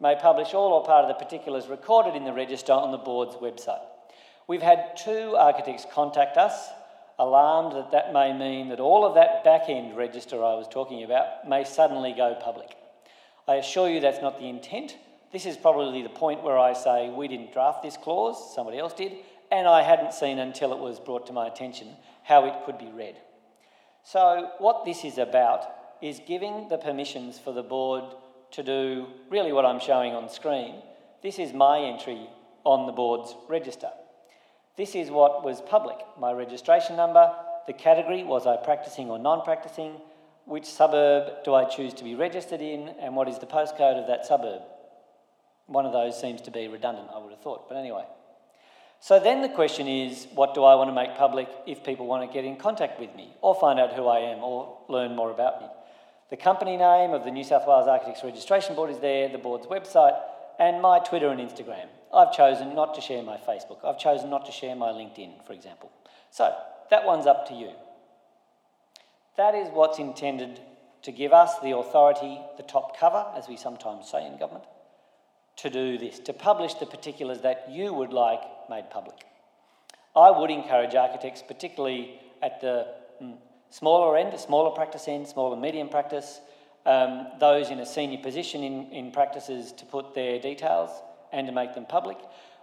may 0.00 0.16
publish 0.16 0.54
all 0.54 0.72
or 0.72 0.84
part 0.84 1.04
of 1.04 1.08
the 1.08 1.24
particulars 1.24 1.68
recorded 1.68 2.14
in 2.14 2.24
the 2.24 2.32
register 2.32 2.72
on 2.72 2.92
the 2.92 2.98
board's 2.98 3.36
website. 3.36 3.84
We've 4.48 4.62
had 4.62 4.96
two 4.96 5.34
architects 5.36 5.86
contact 5.90 6.36
us, 6.36 6.68
alarmed 7.18 7.76
that 7.76 7.92
that 7.92 8.12
may 8.12 8.32
mean 8.32 8.68
that 8.68 8.80
all 8.80 9.06
of 9.06 9.14
that 9.14 9.42
back 9.42 9.68
end 9.68 9.96
register 9.96 10.36
I 10.36 10.54
was 10.54 10.68
talking 10.68 11.02
about 11.02 11.48
may 11.48 11.64
suddenly 11.64 12.12
go 12.12 12.34
public. 12.34 12.76
I 13.48 13.56
assure 13.56 13.88
you 13.88 14.00
that's 14.00 14.22
not 14.22 14.38
the 14.38 14.48
intent. 14.48 14.96
This 15.32 15.46
is 15.46 15.56
probably 15.56 16.02
the 16.02 16.08
point 16.08 16.42
where 16.42 16.58
I 16.58 16.72
say 16.72 17.08
we 17.08 17.28
didn't 17.28 17.52
draft 17.52 17.82
this 17.82 17.96
clause, 17.96 18.54
somebody 18.54 18.78
else 18.78 18.92
did, 18.92 19.12
and 19.50 19.66
I 19.66 19.82
hadn't 19.82 20.14
seen 20.14 20.38
until 20.38 20.72
it 20.72 20.78
was 20.78 21.00
brought 21.00 21.26
to 21.26 21.32
my 21.32 21.46
attention 21.46 21.88
how 22.22 22.46
it 22.46 22.64
could 22.64 22.78
be 22.78 22.90
read. 22.90 23.16
So, 24.02 24.50
what 24.58 24.84
this 24.84 25.04
is 25.04 25.18
about 25.18 25.66
is 26.00 26.20
giving 26.26 26.68
the 26.68 26.78
permissions 26.78 27.38
for 27.38 27.52
the 27.52 27.62
board 27.62 28.04
to 28.52 28.62
do 28.62 29.06
really 29.30 29.52
what 29.52 29.64
I'm 29.64 29.80
showing 29.80 30.14
on 30.14 30.28
screen. 30.28 30.76
This 31.22 31.38
is 31.38 31.52
my 31.52 31.80
entry 31.80 32.28
on 32.64 32.86
the 32.86 32.92
board's 32.92 33.34
register. 33.48 33.90
This 34.76 34.94
is 34.94 35.10
what 35.10 35.44
was 35.44 35.60
public 35.60 35.96
my 36.18 36.32
registration 36.32 36.96
number, 36.96 37.32
the 37.66 37.72
category 37.72 38.22
was 38.22 38.46
I 38.46 38.56
practicing 38.56 39.10
or 39.10 39.18
non 39.18 39.42
practicing, 39.42 40.00
which 40.44 40.64
suburb 40.64 41.44
do 41.44 41.54
I 41.54 41.64
choose 41.64 41.92
to 41.94 42.04
be 42.04 42.14
registered 42.14 42.60
in, 42.60 42.88
and 43.00 43.16
what 43.16 43.28
is 43.28 43.38
the 43.38 43.46
postcode 43.46 44.00
of 44.00 44.06
that 44.06 44.24
suburb. 44.24 44.62
One 45.66 45.84
of 45.84 45.92
those 45.92 46.18
seems 46.18 46.40
to 46.42 46.52
be 46.52 46.68
redundant, 46.68 47.08
I 47.12 47.18
would 47.18 47.32
have 47.32 47.40
thought, 47.40 47.68
but 47.68 47.76
anyway. 47.76 48.04
So 49.00 49.18
then 49.18 49.42
the 49.42 49.48
question 49.48 49.88
is 49.88 50.26
what 50.34 50.54
do 50.54 50.62
I 50.62 50.74
want 50.76 50.88
to 50.88 50.94
make 50.94 51.16
public 51.16 51.48
if 51.66 51.84
people 51.84 52.06
want 52.06 52.28
to 52.28 52.32
get 52.32 52.44
in 52.44 52.56
contact 52.56 53.00
with 53.00 53.14
me 53.14 53.34
or 53.42 53.54
find 53.54 53.78
out 53.80 53.92
who 53.92 54.06
I 54.06 54.20
am 54.20 54.38
or 54.38 54.78
learn 54.88 55.16
more 55.16 55.30
about 55.30 55.60
me? 55.60 55.68
The 56.28 56.36
company 56.36 56.76
name 56.76 57.12
of 57.12 57.24
the 57.24 57.30
New 57.30 57.44
South 57.44 57.68
Wales 57.68 57.86
Architects 57.86 58.24
Registration 58.24 58.74
Board 58.74 58.90
is 58.90 58.98
there, 58.98 59.28
the 59.28 59.38
board's 59.38 59.66
website, 59.66 60.18
and 60.58 60.82
my 60.82 60.98
Twitter 60.98 61.28
and 61.28 61.40
Instagram. 61.40 61.86
I've 62.12 62.32
chosen 62.32 62.74
not 62.74 62.94
to 62.96 63.00
share 63.00 63.22
my 63.22 63.36
Facebook. 63.36 63.84
I've 63.84 63.98
chosen 63.98 64.28
not 64.28 64.44
to 64.46 64.52
share 64.52 64.74
my 64.74 64.88
LinkedIn, 64.88 65.46
for 65.46 65.52
example. 65.52 65.92
So 66.30 66.52
that 66.90 67.06
one's 67.06 67.26
up 67.26 67.46
to 67.48 67.54
you. 67.54 67.70
That 69.36 69.54
is 69.54 69.68
what's 69.68 70.00
intended 70.00 70.60
to 71.02 71.12
give 71.12 71.32
us 71.32 71.60
the 71.60 71.76
authority, 71.76 72.40
the 72.56 72.64
top 72.64 72.98
cover, 72.98 73.24
as 73.36 73.46
we 73.46 73.56
sometimes 73.56 74.10
say 74.10 74.26
in 74.26 74.36
government, 74.36 74.64
to 75.58 75.70
do 75.70 75.96
this, 75.96 76.18
to 76.20 76.32
publish 76.32 76.74
the 76.74 76.86
particulars 76.86 77.42
that 77.42 77.66
you 77.70 77.92
would 77.92 78.12
like 78.12 78.40
made 78.68 78.90
public. 78.90 79.24
I 80.16 80.32
would 80.32 80.50
encourage 80.50 80.96
architects, 80.96 81.42
particularly 81.46 82.18
at 82.42 82.60
the 82.60 82.88
smaller 83.70 84.16
end, 84.16 84.34
a 84.34 84.38
smaller 84.38 84.70
practice 84.70 85.08
end, 85.08 85.26
small 85.26 85.52
and 85.52 85.62
medium 85.62 85.88
practice, 85.88 86.40
um, 86.84 87.26
those 87.40 87.70
in 87.70 87.80
a 87.80 87.86
senior 87.86 88.18
position 88.18 88.62
in, 88.62 88.90
in 88.92 89.10
practices 89.10 89.72
to 89.72 89.84
put 89.84 90.14
their 90.14 90.38
details 90.38 90.90
and 91.32 91.46
to 91.46 91.52
make 91.52 91.74
them 91.74 91.86
public. 91.86 92.18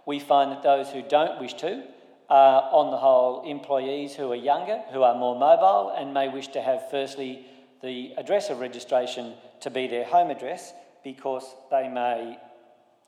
We 0.06 0.18
find 0.18 0.50
that 0.50 0.62
those 0.62 0.88
who 0.90 1.02
don't 1.02 1.40
wish 1.40 1.54
to 1.54 1.84
are, 2.28 2.62
on 2.72 2.90
the 2.90 2.96
whole, 2.96 3.48
employees 3.48 4.14
who 4.14 4.32
are 4.32 4.36
younger, 4.36 4.80
who 4.92 5.02
are 5.02 5.14
more 5.14 5.38
mobile, 5.38 5.94
and 5.96 6.14
may 6.14 6.28
wish 6.28 6.48
to 6.48 6.62
have, 6.62 6.90
firstly, 6.90 7.46
the 7.82 8.14
address 8.16 8.48
of 8.48 8.60
registration 8.60 9.34
to 9.60 9.70
be 9.70 9.86
their 9.86 10.04
home 10.04 10.30
address 10.30 10.72
because 11.02 11.44
they 11.70 11.86
may, 11.88 12.38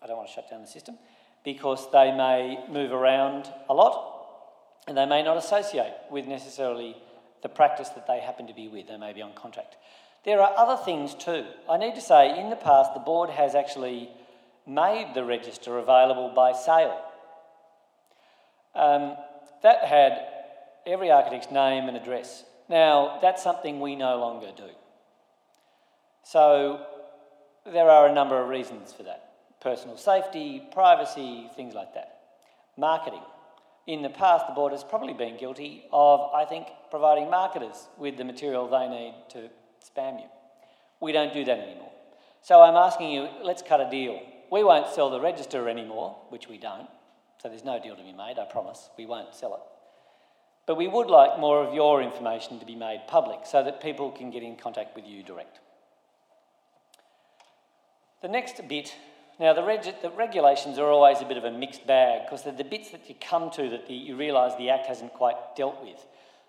I 0.03 0.07
don't 0.07 0.19
want 0.19 0.29
to 0.29 0.35
shut 0.35 0.51
down 0.51 0.61
the 0.61 0.67
system, 0.67 0.99
because 1.45 1.91
they 1.93 2.13
may 2.13 2.59
move 2.71 2.93
around 2.93 3.51
a 3.71 3.75
lot 3.75 4.13
and 4.87 4.97
they 4.97 5.07
may 5.07 5.23
not 5.23 5.37
associate 5.37 5.95
with 6.11 6.27
necessarily 6.27 6.95
the 7.47 7.55
practice 7.55 7.91
that 7.91 8.09
they 8.09 8.19
happen 8.19 8.49
to 8.49 8.53
be 8.53 8.67
with. 8.67 8.89
They 8.89 8.97
may 8.97 9.13
be 9.13 9.23
on 9.23 9.33
contract. 9.35 9.77
There 10.25 10.41
are 10.41 10.53
other 10.57 10.83
things 10.83 11.15
too. 11.15 11.45
I 11.71 11.77
need 11.77 11.95
to 11.95 12.01
say, 12.01 12.37
in 12.37 12.51
the 12.51 12.57
past, 12.57 12.93
the 12.93 12.99
board 12.99 13.31
has 13.31 13.55
actually 13.55 14.11
made 14.67 15.13
the 15.15 15.25
register 15.25 15.79
available 15.79 16.33
by 16.35 16.51
sale. 16.55 17.01
Um, 18.75 19.15
that 19.63 19.85
had 19.85 20.27
every 20.89 21.13
architect's 21.13 21.53
name 21.53 21.87
and 21.87 21.97
address. 21.97 22.43
Now, 22.69 23.21
that's 23.23 23.45
something 23.45 23.79
we 23.79 23.95
no 23.95 24.19
longer 24.19 24.51
do. 24.57 24.71
So, 26.25 26.85
there 27.65 27.89
are 27.89 28.09
a 28.09 28.13
number 28.13 28.43
of 28.43 28.49
reasons 28.49 28.93
for 28.93 29.05
that 29.05 29.23
personal 29.61 29.97
safety, 29.97 30.65
privacy, 30.73 31.49
things 31.55 31.75
like 31.75 31.95
that. 31.95 32.19
Marketing. 32.77 33.23
In 33.87 34.03
the 34.03 34.11
past, 34.11 34.49
the 34.49 34.53
board 34.53 34.73
has 34.73 34.83
probably 34.83 35.15
been 35.15 35.37
guilty 35.37 35.85
of, 35.93 36.33
I 36.35 36.45
think, 36.45 36.67
providing 36.91 37.31
marketers 37.31 37.87
with 37.97 38.17
the 38.17 38.25
material 38.25 38.69
they 38.69 38.89
need 38.89 39.15
to 39.31 39.49
spam 39.85 40.19
you. 40.19 40.27
We 41.01 41.13
don't 41.13 41.33
do 41.33 41.45
that 41.45 41.59
anymore. 41.59 41.93
So 42.43 42.61
I'm 42.61 42.75
asking 42.75 43.11
you, 43.11 43.29
let's 43.43 43.63
cut 43.63 43.81
a 43.81 43.89
deal. 43.89 44.21
We 44.51 44.65
won't 44.65 44.93
sell 44.93 45.11
the 45.11 45.21
register 45.21 45.69
anymore, 45.69 46.17
which 46.31 46.49
we 46.49 46.59
don't. 46.59 46.89
So 47.41 47.49
there's 47.49 47.65
no 47.65 47.81
deal 47.81 47.97
to 47.97 48.03
be 48.03 48.13
made, 48.13 48.39
I 48.39 48.45
promise. 48.45 48.91
We 48.97 49.07
won't 49.07 49.35
sell 49.35 49.55
it. 49.55 49.61
But 50.67 50.77
we 50.77 50.89
would 50.89 51.07
like 51.07 51.39
more 51.39 51.65
of 51.65 51.75
your 51.75 52.03
information 52.03 52.59
to 52.59 52.67
be 52.67 52.75
made 52.75 53.03
public 53.07 53.41
so 53.45 53.63
that 53.63 53.81
people 53.81 54.11
can 54.11 54.31
get 54.31 54.43
in 54.43 54.57
contact 54.57 54.97
with 54.97 55.07
you 55.07 55.23
direct. 55.23 55.61
The 58.21 58.29
next 58.29 58.67
bit 58.67 58.97
now, 59.39 59.53
the, 59.53 59.63
reg- 59.63 60.01
the, 60.01 60.11
regulations 60.11 60.79
are 60.79 60.91
always 60.91 61.21
a 61.21 61.27
bit 61.27 61.37
of 61.37 61.45
a 61.45 61.51
mixed 61.51 61.87
bag 61.87 62.23
because 62.25 62.43
they're 62.43 62.53
the 62.53 62.65
bits 62.65 62.91
that 62.91 63.09
you 63.09 63.15
come 63.21 63.51
to 63.51 63.69
that 63.69 63.87
the, 63.87 63.95
you 63.95 64.17
realise 64.17 64.55
the 64.57 64.71
Act 64.71 64.87
hasn't 64.87 65.13
quite 65.13 65.37
dealt 65.57 65.83
with. 65.83 66.05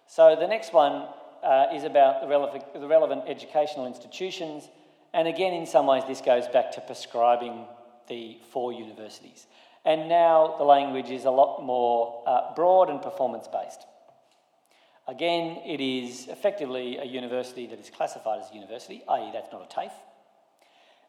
So, 0.08 0.38
the 0.40 0.48
next 0.48 0.72
one 0.72 1.08
uh, 1.44 1.68
is 1.74 1.84
about 1.84 2.22
the 2.22 2.28
relevant, 2.28 2.74
the 2.74 2.88
relevant 2.88 3.24
educational 3.28 3.88
institutions, 3.88 4.70
and 5.14 5.28
again, 5.28 5.54
in 5.54 5.66
some 5.66 5.86
ways, 5.86 6.04
this 6.08 6.22
goes 6.22 6.48
back 6.48 6.72
to 6.74 6.82
prescribing 6.82 7.66
the 8.08 8.38
four 8.52 8.72
universities. 8.72 9.48
And 9.84 10.10
now 10.10 10.56
the 10.58 10.64
language 10.64 11.10
is 11.10 11.26
a 11.26 11.32
lot 11.32 11.64
more 11.64 12.24
uh, 12.28 12.54
broad 12.56 12.90
and 12.90 13.02
performance 13.02 13.48
based. 13.48 13.86
Again, 15.08 15.62
it 15.66 15.80
is 15.80 16.28
effectively 16.28 16.98
a 16.98 17.06
university 17.06 17.68
that 17.68 17.80
is 17.80 17.90
classified 17.90 18.42
as 18.42 18.52
a 18.52 18.54
university, 18.54 19.04
i.e., 19.08 19.30
that's 19.34 19.52
not 19.52 19.64
a 19.64 19.74
TAFE. 19.74 19.94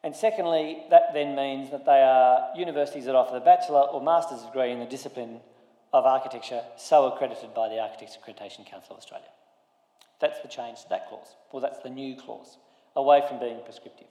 And 0.08 0.16
secondly, 0.16 0.84
that 0.88 1.12
then 1.12 1.36
means 1.36 1.70
that 1.70 1.84
they 1.84 2.00
are 2.00 2.48
universities 2.56 3.04
that 3.04 3.14
offer 3.14 3.34
the 3.34 3.44
bachelor 3.44 3.82
or 3.82 4.00
master's 4.00 4.40
degree 4.40 4.72
in 4.72 4.78
the 4.78 4.86
discipline 4.86 5.40
of 5.92 6.06
architecture, 6.06 6.62
so 6.78 7.12
accredited 7.12 7.52
by 7.52 7.68
the 7.68 7.78
Architects 7.78 8.16
Accreditation 8.16 8.64
Council 8.64 8.92
of 8.92 9.00
Australia. 9.00 9.28
That's 10.18 10.40
the 10.40 10.48
change 10.48 10.80
to 10.80 10.88
that 10.88 11.10
clause, 11.10 11.36
or 11.52 11.60
that's 11.60 11.80
the 11.80 11.90
new 11.90 12.16
clause, 12.16 12.56
away 12.96 13.22
from 13.28 13.38
being 13.38 13.60
prescriptive. 13.62 14.06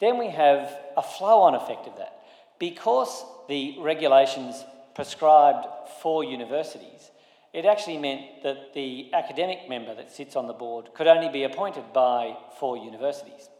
Then 0.00 0.18
we 0.18 0.30
have 0.30 0.76
a 0.96 1.02
flow 1.04 1.42
on 1.42 1.54
effect 1.54 1.86
of 1.86 1.96
that. 1.98 2.18
Because 2.58 3.24
the 3.48 3.76
regulations 3.78 4.64
prescribed 4.96 5.68
for 6.02 6.24
universities, 6.24 7.12
it 7.52 7.64
actually 7.64 7.98
meant 7.98 8.42
that 8.42 8.74
the 8.74 9.14
academic 9.14 9.68
member 9.68 9.94
that 9.94 10.10
sits 10.10 10.34
on 10.34 10.48
the 10.48 10.52
board 10.52 10.88
could 10.96 11.06
only 11.06 11.28
be 11.28 11.44
appointed 11.44 11.92
by 11.92 12.36
four 12.58 12.76
universities. 12.76 13.50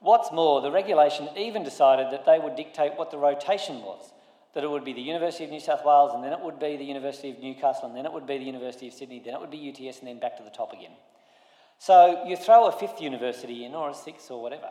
What's 0.00 0.30
more, 0.30 0.60
the 0.60 0.70
regulation 0.70 1.28
even 1.36 1.64
decided 1.64 2.12
that 2.12 2.26
they 2.26 2.38
would 2.38 2.56
dictate 2.56 2.96
what 2.96 3.10
the 3.10 3.18
rotation 3.18 3.82
was. 3.82 4.12
That 4.54 4.64
it 4.64 4.70
would 4.70 4.84
be 4.84 4.92
the 4.92 5.02
University 5.02 5.44
of 5.44 5.50
New 5.50 5.60
South 5.60 5.84
Wales, 5.84 6.12
and 6.14 6.24
then 6.24 6.32
it 6.32 6.40
would 6.40 6.58
be 6.58 6.76
the 6.76 6.84
University 6.84 7.30
of 7.30 7.40
Newcastle, 7.40 7.88
and 7.88 7.96
then 7.96 8.06
it 8.06 8.12
would 8.12 8.26
be 8.26 8.38
the 8.38 8.44
University 8.44 8.88
of 8.88 8.94
Sydney, 8.94 9.20
then 9.22 9.34
it 9.34 9.40
would 9.40 9.50
be 9.50 9.58
UTS, 9.58 9.98
and 9.98 10.08
then 10.08 10.18
back 10.18 10.36
to 10.38 10.42
the 10.42 10.50
top 10.50 10.72
again. 10.72 10.92
So 11.78 12.24
you 12.26 12.36
throw 12.36 12.66
a 12.66 12.72
fifth 12.72 13.00
university 13.02 13.64
in, 13.64 13.74
or 13.74 13.90
a 13.90 13.94
sixth, 13.94 14.30
or 14.30 14.40
whatever. 14.40 14.70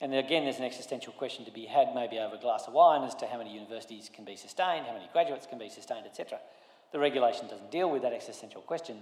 And 0.00 0.14
again, 0.14 0.44
there's 0.44 0.58
an 0.58 0.64
existential 0.64 1.12
question 1.14 1.44
to 1.46 1.50
be 1.50 1.64
had, 1.64 1.94
maybe 1.94 2.18
over 2.18 2.36
a 2.36 2.38
glass 2.38 2.68
of 2.68 2.74
wine, 2.74 3.02
as 3.02 3.14
to 3.16 3.26
how 3.26 3.38
many 3.38 3.52
universities 3.52 4.10
can 4.14 4.24
be 4.24 4.36
sustained, 4.36 4.86
how 4.86 4.92
many 4.92 5.08
graduates 5.12 5.46
can 5.46 5.58
be 5.58 5.68
sustained, 5.68 6.06
etc. 6.06 6.38
The 6.92 6.98
regulation 6.98 7.48
doesn't 7.48 7.70
deal 7.70 7.90
with 7.90 8.02
that 8.02 8.12
existential 8.12 8.60
question. 8.60 8.98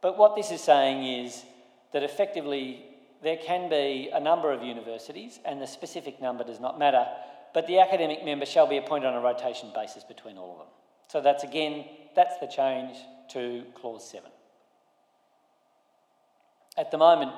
But 0.00 0.18
what 0.18 0.36
this 0.36 0.50
is 0.50 0.60
saying 0.60 1.24
is 1.24 1.42
that 1.92 2.02
effectively 2.02 2.84
there 3.24 3.38
can 3.38 3.68
be 3.68 4.10
a 4.12 4.20
number 4.20 4.52
of 4.52 4.62
universities, 4.62 5.40
and 5.44 5.60
the 5.60 5.66
specific 5.66 6.20
number 6.20 6.44
does 6.44 6.60
not 6.60 6.78
matter, 6.78 7.06
but 7.52 7.66
the 7.66 7.80
academic 7.80 8.24
member 8.24 8.46
shall 8.46 8.66
be 8.66 8.76
appointed 8.76 9.06
on 9.06 9.14
a 9.14 9.20
rotation 9.20 9.70
basis 9.74 10.04
between 10.04 10.38
all 10.38 10.52
of 10.52 10.58
them. 10.58 10.66
So 11.08 11.20
that's 11.20 11.42
again, 11.42 11.86
that's 12.14 12.38
the 12.38 12.46
change 12.46 12.96
to 13.30 13.64
clause 13.74 14.08
7. 14.08 14.30
At 16.76 16.90
the 16.90 16.98
moment, 16.98 17.32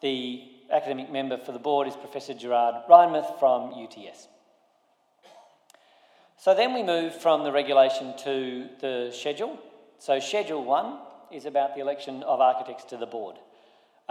the 0.00 0.42
academic 0.70 1.10
member 1.10 1.38
for 1.38 1.52
the 1.52 1.58
board 1.58 1.88
is 1.88 1.94
Professor 1.96 2.34
Gerard 2.34 2.74
Reinmuth 2.88 3.38
from 3.38 3.72
UTS. 3.72 4.28
So 6.36 6.54
then 6.54 6.74
we 6.74 6.82
move 6.82 7.14
from 7.14 7.44
the 7.44 7.52
regulation 7.52 8.14
to 8.24 8.68
the 8.80 9.10
schedule. 9.16 9.58
So, 10.00 10.18
Schedule 10.18 10.64
1 10.64 10.98
is 11.30 11.46
about 11.46 11.76
the 11.76 11.80
election 11.80 12.24
of 12.24 12.40
architects 12.40 12.82
to 12.86 12.96
the 12.96 13.06
board. 13.06 13.36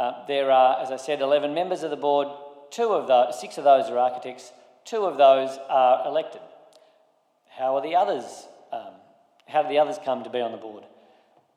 Uh, 0.01 0.25
there 0.25 0.49
are, 0.49 0.81
as 0.81 0.89
I 0.89 0.97
said, 0.97 1.21
11 1.21 1.53
members 1.53 1.83
of 1.83 1.91
the 1.91 1.95
board. 1.95 2.27
Two 2.71 2.89
of 2.89 3.07
those, 3.07 3.39
six 3.39 3.59
of 3.59 3.63
those 3.63 3.87
are 3.87 3.99
architects. 3.99 4.51
Two 4.83 5.05
of 5.05 5.15
those 5.15 5.59
are 5.69 6.07
elected. 6.07 6.41
How 7.51 7.75
are 7.75 7.83
the 7.83 7.93
others? 7.93 8.47
Um, 8.71 8.95
how 9.47 9.61
do 9.61 9.69
the 9.69 9.77
others 9.77 9.97
come 10.03 10.23
to 10.23 10.31
be 10.31 10.41
on 10.41 10.53
the 10.53 10.57
board? 10.57 10.85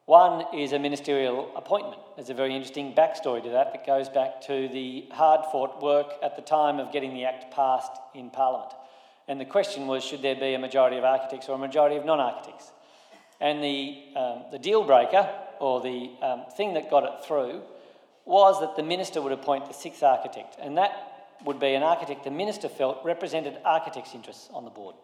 One 0.04 0.44
is 0.54 0.72
a 0.72 0.78
ministerial 0.78 1.56
appointment. 1.56 2.02
There's 2.16 2.28
a 2.28 2.34
very 2.34 2.54
interesting 2.54 2.94
backstory 2.94 3.42
to 3.44 3.48
that 3.48 3.72
that 3.72 3.86
goes 3.86 4.10
back 4.10 4.42
to 4.42 4.68
the 4.68 5.06
hard 5.10 5.46
fought 5.50 5.82
work 5.82 6.12
at 6.22 6.36
the 6.36 6.42
time 6.42 6.80
of 6.80 6.92
getting 6.92 7.14
the 7.14 7.24
Act 7.24 7.50
passed 7.50 7.92
in 8.14 8.28
Parliament. 8.28 8.74
And 9.26 9.40
the 9.40 9.46
question 9.46 9.86
was 9.86 10.04
should 10.04 10.20
there 10.20 10.34
be 10.34 10.52
a 10.52 10.58
majority 10.58 10.98
of 10.98 11.04
architects 11.04 11.48
or 11.48 11.54
a 11.54 11.58
majority 11.58 11.96
of 11.96 12.04
non 12.04 12.20
architects? 12.20 12.72
And 13.40 13.64
the, 13.64 14.02
um, 14.14 14.42
the 14.52 14.58
deal 14.58 14.84
breaker, 14.84 15.30
or 15.60 15.80
the 15.80 16.10
um, 16.20 16.42
thing 16.58 16.74
that 16.74 16.90
got 16.90 17.04
it 17.04 17.24
through, 17.26 17.62
was 18.24 18.60
that 18.60 18.76
the 18.76 18.82
minister 18.82 19.20
would 19.20 19.32
appoint 19.32 19.66
the 19.66 19.74
sixth 19.74 20.02
architect, 20.02 20.56
and 20.60 20.78
that 20.78 20.92
would 21.44 21.60
be 21.60 21.74
an 21.74 21.82
architect 21.82 22.24
the 22.24 22.30
minister 22.30 22.68
felt 22.68 22.98
represented 23.04 23.58
architects' 23.64 24.14
interests 24.14 24.48
on 24.52 24.64
the 24.64 24.70
board. 24.70 24.94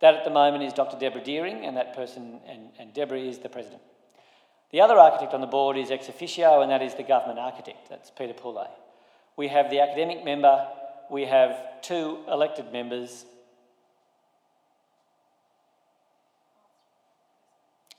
That 0.00 0.14
at 0.14 0.24
the 0.24 0.30
moment 0.30 0.64
is 0.64 0.72
Dr. 0.72 0.98
Deborah 0.98 1.22
Dearing, 1.22 1.64
and 1.64 1.76
that 1.76 1.94
person, 1.94 2.40
and, 2.48 2.70
and 2.78 2.92
Deborah 2.92 3.18
is 3.18 3.38
the 3.38 3.48
president. 3.48 3.82
The 4.70 4.80
other 4.80 4.98
architect 4.98 5.34
on 5.34 5.40
the 5.40 5.46
board 5.46 5.76
is 5.76 5.90
ex 5.90 6.08
officio, 6.08 6.62
and 6.62 6.70
that 6.70 6.82
is 6.82 6.94
the 6.94 7.02
government 7.02 7.38
architect, 7.38 7.88
that's 7.88 8.10
Peter 8.10 8.34
Poulet. 8.34 8.70
We 9.36 9.48
have 9.48 9.70
the 9.70 9.80
academic 9.80 10.24
member, 10.24 10.68
we 11.10 11.24
have 11.24 11.82
two 11.82 12.18
elected 12.28 12.72
members, 12.72 13.24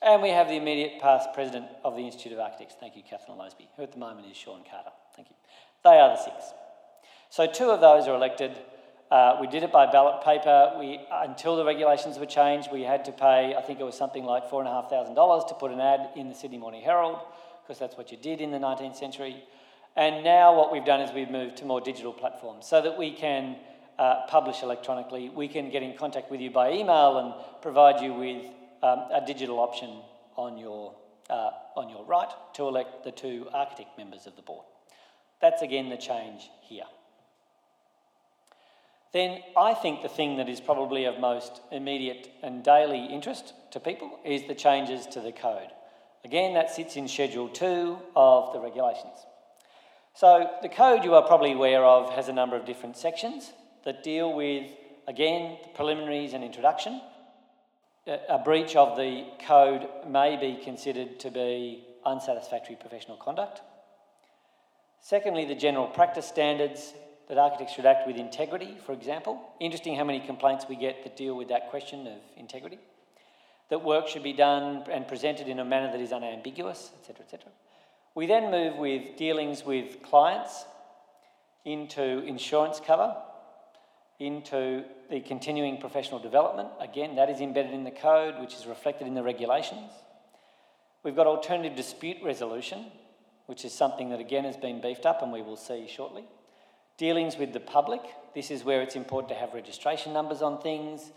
And 0.01 0.21
we 0.21 0.29
have 0.29 0.47
the 0.47 0.55
immediate 0.55 0.99
past 0.99 1.29
president 1.33 1.67
of 1.83 1.95
the 1.95 2.01
Institute 2.01 2.33
of 2.33 2.39
Architects, 2.39 2.75
thank 2.79 2.95
you, 2.95 3.03
Catherine 3.07 3.37
Loseby, 3.37 3.67
who 3.77 3.83
at 3.83 3.91
the 3.91 3.99
moment 3.99 4.27
is 4.29 4.35
Shaun 4.35 4.63
Carter. 4.69 4.89
Thank 5.15 5.29
you. 5.29 5.35
They 5.83 5.99
are 5.99 6.09
the 6.09 6.23
six. 6.23 6.53
So 7.29 7.45
two 7.45 7.69
of 7.69 7.81
those 7.81 8.07
are 8.07 8.15
elected. 8.15 8.57
Uh, 9.11 9.37
we 9.39 9.45
did 9.45 9.61
it 9.61 9.71
by 9.71 9.85
ballot 9.91 10.23
paper. 10.23 10.73
We, 10.79 10.99
until 11.11 11.55
the 11.55 11.65
regulations 11.65 12.17
were 12.17 12.25
changed, 12.25 12.69
we 12.71 12.81
had 12.81 13.05
to 13.05 13.11
pay, 13.11 13.53
I 13.55 13.61
think 13.61 13.79
it 13.79 13.83
was 13.83 13.95
something 13.95 14.23
like 14.23 14.49
$4,500 14.49 15.47
to 15.49 15.53
put 15.53 15.71
an 15.71 15.79
ad 15.79 16.09
in 16.15 16.29
the 16.29 16.35
Sydney 16.35 16.57
Morning 16.57 16.81
Herald, 16.81 17.19
because 17.61 17.77
that's 17.77 17.95
what 17.95 18.11
you 18.11 18.17
did 18.17 18.41
in 18.41 18.49
the 18.49 18.57
19th 18.57 18.95
century. 18.95 19.43
And 19.95 20.23
now 20.23 20.55
what 20.55 20.71
we've 20.71 20.85
done 20.85 21.01
is 21.01 21.13
we've 21.13 21.29
moved 21.29 21.57
to 21.57 21.65
more 21.65 21.81
digital 21.81 22.13
platforms 22.13 22.65
so 22.65 22.81
that 22.81 22.97
we 22.97 23.11
can 23.11 23.57
uh, 23.99 24.25
publish 24.27 24.63
electronically. 24.63 25.29
We 25.29 25.47
can 25.47 25.69
get 25.69 25.83
in 25.83 25.95
contact 25.95 26.31
with 26.31 26.41
you 26.41 26.49
by 26.49 26.71
email 26.71 27.19
and 27.19 27.61
provide 27.61 28.01
you 28.01 28.13
with 28.13 28.45
um, 28.83 28.99
a 29.11 29.23
digital 29.25 29.59
option 29.59 30.01
on 30.35 30.57
your, 30.57 30.95
uh, 31.29 31.51
on 31.75 31.89
your 31.89 32.05
right 32.05 32.29
to 32.53 32.63
elect 32.63 33.03
the 33.03 33.11
two 33.11 33.47
architect 33.53 33.97
members 33.97 34.27
of 34.27 34.35
the 34.35 34.41
board. 34.41 34.65
That's 35.41 35.61
again 35.61 35.89
the 35.89 35.97
change 35.97 36.49
here. 36.61 36.85
Then 39.13 39.41
I 39.57 39.73
think 39.73 40.01
the 40.01 40.09
thing 40.09 40.37
that 40.37 40.47
is 40.47 40.61
probably 40.61 41.05
of 41.05 41.19
most 41.19 41.61
immediate 41.71 42.29
and 42.41 42.63
daily 42.63 43.05
interest 43.05 43.53
to 43.71 43.79
people 43.79 44.19
is 44.23 44.47
the 44.47 44.55
changes 44.55 45.05
to 45.07 45.19
the 45.19 45.33
code. 45.33 45.69
Again, 46.23 46.53
that 46.53 46.69
sits 46.69 46.95
in 46.95 47.07
Schedule 47.07 47.49
2 47.49 47.97
of 48.15 48.53
the 48.53 48.59
regulations. 48.59 49.25
So, 50.13 50.49
the 50.61 50.69
code 50.69 51.03
you 51.03 51.15
are 51.15 51.25
probably 51.25 51.53
aware 51.53 51.83
of 51.83 52.11
has 52.11 52.27
a 52.27 52.33
number 52.33 52.55
of 52.55 52.65
different 52.65 52.95
sections 52.95 53.51
that 53.85 54.03
deal 54.03 54.33
with, 54.33 54.71
again, 55.07 55.57
the 55.63 55.69
preliminaries 55.69 56.33
and 56.33 56.43
introduction. 56.43 57.01
A 58.07 58.39
breach 58.43 58.75
of 58.75 58.97
the 58.97 59.25
code 59.45 59.87
may 60.07 60.35
be 60.35 60.63
considered 60.63 61.19
to 61.19 61.29
be 61.29 61.85
unsatisfactory 62.03 62.75
professional 62.75 63.17
conduct. 63.17 63.61
Secondly, 65.01 65.45
the 65.45 65.55
general 65.55 65.85
practice 65.87 66.27
standards 66.27 66.93
that 67.29 67.37
architects 67.37 67.73
should 67.73 67.85
act 67.85 68.07
with 68.07 68.17
integrity, 68.17 68.75
for 68.85 68.93
example. 68.93 69.39
Interesting 69.59 69.95
how 69.95 70.03
many 70.03 70.19
complaints 70.19 70.65
we 70.67 70.75
get 70.75 71.03
that 71.03 71.15
deal 71.15 71.35
with 71.35 71.49
that 71.49 71.69
question 71.69 72.07
of 72.07 72.17
integrity. 72.37 72.79
That 73.69 73.83
work 73.83 74.07
should 74.07 74.23
be 74.23 74.33
done 74.33 74.83
and 74.91 75.07
presented 75.07 75.47
in 75.47 75.59
a 75.59 75.65
manner 75.65 75.91
that 75.91 76.01
is 76.01 76.11
unambiguous, 76.11 76.91
etc., 76.99 77.23
etc. 77.23 77.51
We 78.15 78.25
then 78.25 78.51
move 78.51 78.77
with 78.77 79.15
dealings 79.15 79.63
with 79.63 80.01
clients 80.01 80.65
into 81.65 82.19
insurance 82.25 82.81
cover, 82.83 83.15
into 84.21 84.83
the 85.09 85.19
continuing 85.19 85.79
professional 85.79 86.19
development. 86.19 86.69
Again, 86.79 87.15
that 87.15 87.29
is 87.29 87.41
embedded 87.41 87.73
in 87.73 87.83
the 87.83 87.91
code, 87.91 88.39
which 88.39 88.53
is 88.53 88.67
reflected 88.67 89.07
in 89.07 89.15
the 89.15 89.23
regulations. 89.23 89.91
We've 91.03 91.15
got 91.15 91.25
alternative 91.25 91.75
dispute 91.75 92.17
resolution, 92.23 92.85
which 93.47 93.65
is 93.65 93.73
something 93.73 94.09
that 94.11 94.19
again 94.19 94.45
has 94.45 94.55
been 94.55 94.79
beefed 94.79 95.07
up 95.07 95.23
and 95.23 95.31
we 95.31 95.41
will 95.41 95.57
see 95.57 95.87
shortly. 95.87 96.25
Dealings 96.97 97.35
with 97.37 97.51
the 97.51 97.59
public, 97.59 98.01
this 98.35 98.51
is 98.51 98.63
where 98.63 98.83
it's 98.83 98.95
important 98.95 99.29
to 99.29 99.35
have 99.35 99.55
registration 99.55 100.13
numbers 100.13 100.43
on 100.43 100.61
things. 100.61 101.11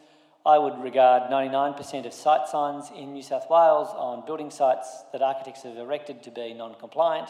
I 0.47 0.59
would 0.59 0.79
regard 0.83 1.31
99% 1.31 2.07
of 2.07 2.13
site 2.15 2.49
signs 2.49 2.91
in 2.97 3.13
New 3.13 3.23
South 3.23 3.51
Wales 3.51 3.89
on 3.95 4.25
building 4.25 4.51
sites 4.51 5.05
that 5.13 5.21
architects 5.21 5.63
have 5.65 5.77
erected 5.77 6.23
to 6.23 6.31
be 6.31 6.55
non 6.55 6.75
compliant. 6.81 7.29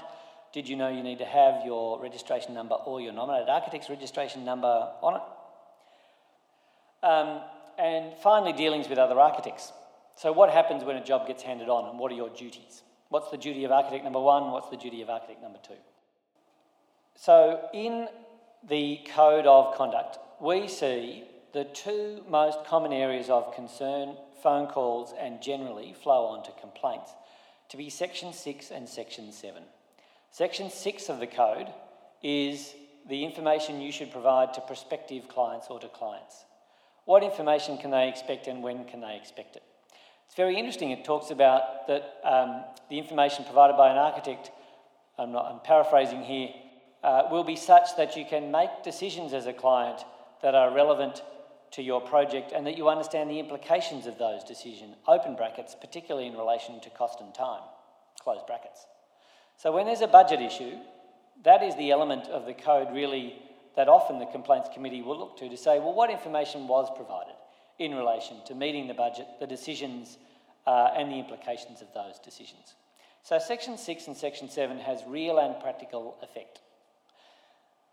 Did 0.53 0.69
you 0.69 0.77
know 0.77 0.89
you 0.89 1.03
need 1.03 1.19
to 1.19 1.25
have 1.25 1.67
your 1.67 2.01
registration 2.01 2.55
number 2.55 2.77
or 2.77 3.01
your 3.01 3.13
nominated 3.13 3.49
architect's 3.49 3.91
registration 3.91 4.45
number 4.45 4.93
on 5.03 5.17
it? 5.17 5.23
Um, 7.05 7.43
and 7.79 8.15
finally, 8.23 8.55
dealings 8.55 8.89
with 8.89 8.99
other 8.99 9.21
architects. 9.21 9.73
So, 10.17 10.33
what 10.33 10.51
happens 10.51 10.85
when 10.85 10.97
a 10.97 11.05
job 11.05 11.27
gets 11.27 11.43
handed 11.43 11.69
on 11.69 11.91
and 11.91 11.99
what 11.99 12.11
are 12.11 12.15
your 12.15 12.31
duties? 12.31 12.83
What's 13.11 13.31
the 13.31 13.37
duty 13.37 13.65
of 13.65 13.73
architect 13.73 14.05
number 14.05 14.21
one? 14.21 14.51
What's 14.53 14.71
the 14.71 14.77
duty 14.77 15.03
of 15.03 15.11
architect 15.11 15.43
number 15.43 15.59
two? 15.63 15.75
So, 17.15 17.69
in 17.75 18.09
the 18.67 19.01
code 19.15 19.47
of 19.47 19.77
conduct, 19.77 20.19
we 20.41 20.67
see 20.67 21.25
the 21.53 21.65
two 21.65 22.25
most 22.29 22.65
common 22.65 22.93
areas 22.93 23.29
of 23.29 23.55
concern, 23.55 24.17
phone 24.43 24.67
calls, 24.67 25.13
and 25.21 25.43
generally 25.43 25.93
flow 25.93 26.25
on 26.27 26.43
to 26.45 26.53
complaints 26.61 27.11
to 27.69 27.77
be 27.77 27.91
Section 27.91 28.33
6 28.33 28.71
and 28.71 28.89
Section 28.89 29.33
7. 29.33 29.63
Section 30.31 30.71
6 30.71 31.09
of 31.09 31.21
the 31.21 31.27
code 31.27 31.69
is 32.23 32.75
the 33.09 33.25
information 33.25 33.81
you 33.81 33.93
should 33.93 34.11
provide 34.11 34.55
to 34.55 34.61
prospective 34.63 35.29
clients 35.29 35.67
or 35.69 35.79
to 35.81 35.89
clients. 35.89 36.45
What 37.05 37.23
information 37.23 37.79
can 37.79 37.91
they 37.91 38.09
expect 38.09 38.47
and 38.47 38.63
when 38.63 38.85
can 38.85 39.01
they 39.01 39.17
expect 39.17 39.57
it? 39.57 39.63
It's 40.27 40.37
very 40.37 40.57
interesting. 40.57 40.91
It 40.91 41.05
talks 41.05 41.31
about 41.31 41.87
that 41.87 42.21
um, 42.25 42.65
the 42.89 42.99
information 42.99 43.45
provided 43.45 43.77
by 43.77 43.91
an 43.91 43.99
architect, 43.99 44.51
I'm, 45.19 45.33
not, 45.33 45.47
I'm 45.47 45.61
paraphrasing 45.61 46.23
here, 46.23 46.49
uh, 47.03 47.25
will 47.31 47.45
be 47.45 47.57
such 47.57 47.97
that 47.97 48.17
you 48.17 48.25
can 48.25 48.51
make 48.51 48.83
decisions 48.83 49.33
as 49.35 49.47
a 49.47 49.53
client 49.53 50.05
that 50.43 50.55
are 50.55 50.75
relevant 50.75 51.23
to 51.73 51.83
your 51.83 52.01
project 52.01 52.53
and 52.53 52.67
that 52.67 52.79
you 52.79 52.89
understand 52.89 53.29
the 53.29 53.39
implications 53.39 54.07
of 54.07 54.19
those 54.19 54.43
decisions, 54.45 54.97
open 55.07 55.37
brackets, 55.37 55.77
particularly 55.79 56.27
in 56.27 56.37
relation 56.37 56.81
to 56.81 56.91
cost 56.91 57.21
and 57.21 57.35
time, 57.35 57.63
close 58.23 58.41
brackets. 58.47 58.87
So 59.57 59.73
when 59.73 59.87
there's 59.87 60.01
a 60.01 60.07
budget 60.07 60.41
issue, 60.41 60.79
that 61.43 61.63
is 61.63 61.77
the 61.77 61.91
element 61.91 62.29
of 62.29 62.47
the 62.47 62.55
code 62.55 62.89
really 62.93 63.35
that 63.77 63.89
often 63.89 64.19
the 64.19 64.27
complaints 64.27 64.69
committee 64.73 65.03
will 65.03 65.19
look 65.19 65.37
to 65.39 65.49
to 65.49 65.57
say, 65.57 65.79
well, 65.79 65.95
what 65.95 66.11
information 66.11 66.69
was 66.69 66.89
provided 66.97 67.35
in 67.79 67.95
relation 67.95 68.37
to 68.47 68.55
meeting 68.55 68.87
the 68.87 68.95
budget, 68.95 69.27
the 69.41 69.47
decisions, 69.47 70.19
uh, 70.67 70.91
and 70.97 71.11
the 71.11 71.17
implications 71.19 71.83
of 71.83 71.89
those 71.95 72.19
decisions. 72.19 72.75
So 73.23 73.39
section 73.39 73.79
6 73.79 74.07
and 74.07 74.17
section 74.17 74.49
7 74.49 74.79
has 74.79 75.03
real 75.07 75.39
and 75.39 75.59
practical 75.61 76.17
effect. 76.23 76.61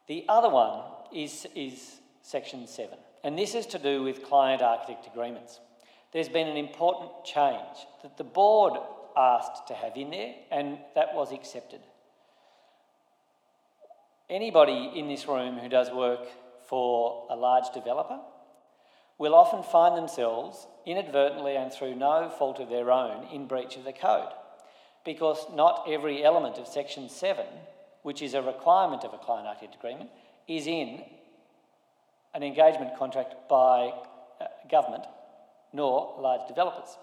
The 0.08 0.26
other 0.28 0.50
one 0.50 0.82
is, 1.14 1.48
is 1.56 2.00
section 2.22 2.68
7, 2.68 2.98
and 3.24 3.38
this 3.38 3.56
is 3.56 3.66
to 3.68 3.80
do 3.80 4.04
with 4.04 4.24
client 4.24 4.62
architect 4.62 5.08
agreements. 5.08 5.60
There's 6.12 6.30
been 6.30 6.48
an 6.48 6.58
important 6.58 7.12
change 7.24 7.78
that 8.04 8.18
the 8.18 8.24
board 8.24 8.74
asked 9.16 9.68
to 9.68 9.74
have 9.74 9.96
in 9.96 10.12
there, 10.12 10.34
and 10.52 10.78
that 10.96 11.14
was 11.16 11.32
accepted. 11.32 11.80
Anybody 14.32 14.94
in 14.96 15.08
this 15.08 15.28
room 15.28 15.60
who 15.60 15.70
does 15.70 15.92
work 15.92 16.26
for 16.68 17.28
a 17.30 17.36
large 17.36 17.72
developer 17.74 18.20
will 19.18 19.36
often 19.36 19.62
find 19.62 19.96
themselves 19.96 20.66
inadvertently 20.86 21.56
and 21.56 21.72
through 21.72 21.94
no 21.94 22.30
fault 22.30 22.60
of 22.60 22.70
their 22.70 22.92
own 22.92 23.28
in 23.28 23.46
breach 23.46 23.76
of 23.76 23.84
the 23.84 23.94
code 23.94 24.32
because 25.06 25.46
not 25.54 25.86
every 25.88 26.24
element 26.24 26.58
of 26.58 26.68
section 26.68 27.10
7 27.10 27.46
which 28.04 28.22
is 28.22 28.34
a 28.34 28.42
requirement 28.42 29.04
of 29.04 29.14
a 29.14 29.18
client 29.18 29.48
architect 29.48 29.76
agreement, 29.76 30.10
is 30.48 30.68
in 30.68 31.04
an 32.34 32.44
engagement 32.44 32.98
contract 32.98 33.36
by 33.50 33.94
uh, 34.40 34.46
government 34.70 35.04
nor 35.74 36.16
large 36.20 36.48
developers. 36.48 36.98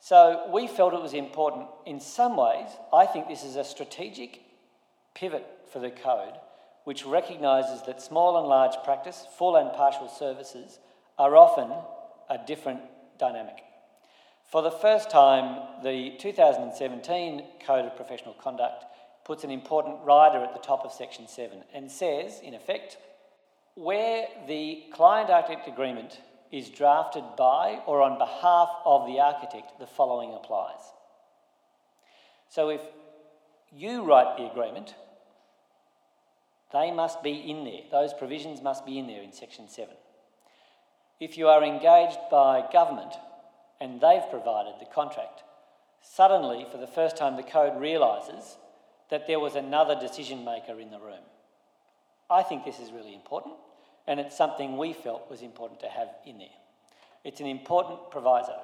So 0.00 0.48
we 0.52 0.66
felt 0.66 0.94
it 0.94 1.02
was 1.02 1.14
important 1.14 1.66
in 1.84 2.00
some 2.00 2.36
ways. 2.36 2.68
I 2.92 3.06
think 3.06 3.28
this 3.28 3.44
is 3.44 3.56
a 3.56 3.64
strategic 3.64 4.40
pivot 5.14 5.46
for 5.72 5.78
the 5.78 5.90
code 5.90 6.34
which 6.86 7.04
recognises 7.04 7.82
that 7.84 8.00
small 8.00 8.38
and 8.38 8.46
large 8.46 8.76
practice, 8.84 9.26
full 9.36 9.56
and 9.56 9.72
partial 9.72 10.08
services, 10.08 10.78
are 11.18 11.36
often 11.36 11.68
a 12.30 12.38
different 12.46 12.80
dynamic. 13.18 13.56
For 14.44 14.62
the 14.62 14.70
first 14.70 15.10
time, 15.10 15.60
the 15.82 16.12
2017 16.20 17.42
Code 17.66 17.86
of 17.86 17.96
Professional 17.96 18.34
Conduct 18.34 18.84
puts 19.24 19.42
an 19.42 19.50
important 19.50 20.04
rider 20.04 20.38
at 20.38 20.52
the 20.52 20.60
top 20.60 20.84
of 20.84 20.92
section 20.92 21.26
7 21.26 21.64
and 21.74 21.90
says, 21.90 22.38
in 22.40 22.54
effect, 22.54 22.98
where 23.74 24.28
the 24.46 24.84
client 24.92 25.28
architect 25.28 25.66
agreement 25.66 26.20
is 26.52 26.70
drafted 26.70 27.24
by 27.36 27.80
or 27.86 28.00
on 28.00 28.16
behalf 28.16 28.68
of 28.84 29.08
the 29.08 29.18
architect, 29.18 29.80
the 29.80 29.86
following 29.88 30.32
applies. 30.32 30.92
So 32.48 32.68
if 32.68 32.80
you 33.72 34.04
write 34.04 34.36
the 34.36 34.48
agreement, 34.48 34.94
they 36.72 36.90
must 36.90 37.22
be 37.22 37.32
in 37.32 37.64
there. 37.64 37.82
Those 37.90 38.12
provisions 38.12 38.62
must 38.62 38.84
be 38.84 38.98
in 38.98 39.06
there 39.06 39.22
in 39.22 39.32
section 39.32 39.68
7. 39.68 39.94
If 41.20 41.38
you 41.38 41.48
are 41.48 41.64
engaged 41.64 42.18
by 42.30 42.68
government 42.72 43.14
and 43.80 44.00
they've 44.00 44.28
provided 44.30 44.74
the 44.78 44.86
contract, 44.92 45.42
suddenly, 46.02 46.66
for 46.70 46.78
the 46.78 46.86
first 46.86 47.16
time, 47.16 47.36
the 47.36 47.42
code 47.42 47.80
realises 47.80 48.56
that 49.10 49.26
there 49.26 49.40
was 49.40 49.54
another 49.54 49.98
decision 49.98 50.44
maker 50.44 50.80
in 50.80 50.90
the 50.90 50.98
room. 50.98 51.24
I 52.28 52.42
think 52.42 52.64
this 52.64 52.80
is 52.80 52.90
really 52.90 53.14
important, 53.14 53.54
and 54.06 54.18
it's 54.18 54.36
something 54.36 54.76
we 54.76 54.92
felt 54.92 55.30
was 55.30 55.42
important 55.42 55.80
to 55.80 55.88
have 55.88 56.08
in 56.26 56.38
there. 56.38 56.48
It's 57.24 57.40
an 57.40 57.46
important 57.46 58.10
proviso. 58.10 58.60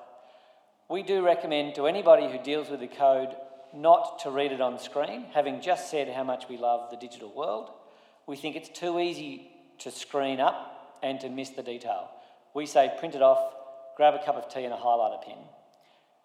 We 0.88 1.02
do 1.02 1.24
recommend 1.24 1.76
to 1.76 1.86
anybody 1.86 2.30
who 2.30 2.42
deals 2.42 2.68
with 2.68 2.80
the 2.80 2.88
code 2.88 3.34
not 3.72 4.18
to 4.20 4.30
read 4.30 4.52
it 4.52 4.60
on 4.60 4.78
screen, 4.78 5.26
having 5.32 5.60
just 5.60 5.90
said 5.90 6.08
how 6.08 6.24
much 6.24 6.48
we 6.48 6.58
love 6.58 6.90
the 6.90 6.96
digital 6.96 7.32
world. 7.32 7.70
We 8.26 8.36
think 8.36 8.56
it's 8.56 8.68
too 8.68 8.98
easy 8.98 9.50
to 9.80 9.90
screen 9.90 10.40
up 10.40 10.98
and 11.02 11.20
to 11.20 11.28
miss 11.28 11.50
the 11.50 11.62
detail. 11.62 12.10
We 12.54 12.66
say 12.66 12.92
print 12.98 13.14
it 13.14 13.22
off, 13.22 13.54
grab 13.96 14.14
a 14.14 14.24
cup 14.24 14.36
of 14.36 14.52
tea 14.52 14.64
and 14.64 14.72
a 14.72 14.76
highlighter 14.76 15.22
pen, 15.24 15.38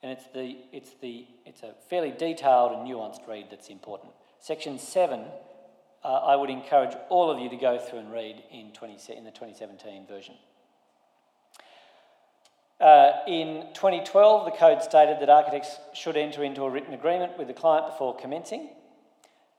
and 0.03 0.11
it's, 0.11 0.25
the, 0.33 0.57
it's, 0.71 0.91
the, 1.01 1.25
it's 1.45 1.63
a 1.63 1.73
fairly 1.89 2.11
detailed 2.11 2.71
and 2.73 2.87
nuanced 2.87 3.27
read 3.27 3.47
that's 3.49 3.69
important. 3.69 4.11
Section 4.39 4.77
7, 4.77 5.21
uh, 6.03 6.07
I 6.07 6.35
would 6.35 6.49
encourage 6.49 6.95
all 7.09 7.31
of 7.31 7.39
you 7.39 7.49
to 7.49 7.55
go 7.55 7.79
through 7.79 7.99
and 7.99 8.11
read 8.11 8.43
in, 8.51 8.71
20, 8.71 8.93
in 9.13 9.23
the 9.23 9.31
2017 9.31 10.05
version. 10.05 10.35
Uh, 12.79 13.11
in 13.27 13.65
2012, 13.73 14.45
the 14.45 14.51
code 14.51 14.83
stated 14.83 15.19
that 15.19 15.29
architects 15.29 15.77
should 15.93 16.15
enter 16.15 16.43
into 16.43 16.63
a 16.63 16.69
written 16.69 16.93
agreement 16.93 17.35
with 17.37 17.47
the 17.47 17.53
client 17.53 17.87
before 17.87 18.15
commencing. 18.15 18.69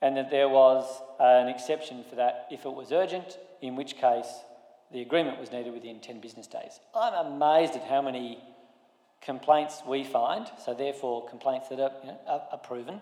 And 0.01 0.17
that 0.17 0.31
there 0.31 0.49
was 0.49 1.03
an 1.19 1.49
exception 1.49 2.05
for 2.09 2.17
that 2.17 2.47
if 2.51 2.65
it 2.65 2.73
was 2.73 2.93
urgent, 2.93 3.39
in 3.61 3.77
which 3.77 3.97
case 3.97 4.29
the 4.93 5.03
agreement 5.03 5.39
was 5.39 5.53
needed 5.53 5.73
within 5.73 6.01
10 6.01 6.21
business 6.21 6.47
days. 6.47 6.81
I'm 6.95 7.33
amazed 7.33 7.75
at 7.75 7.85
how 7.85 8.01
many 8.01 8.43
complaints 9.21 9.83
we 9.87 10.05
find, 10.05 10.47
so 10.65 10.75
therefore 10.75 11.29
complaints 11.29 11.69
that 11.69 11.81
are, 11.81 11.93
you 12.03 12.09
know, 12.09 12.19
are, 12.27 12.59
proven, 12.59 13.01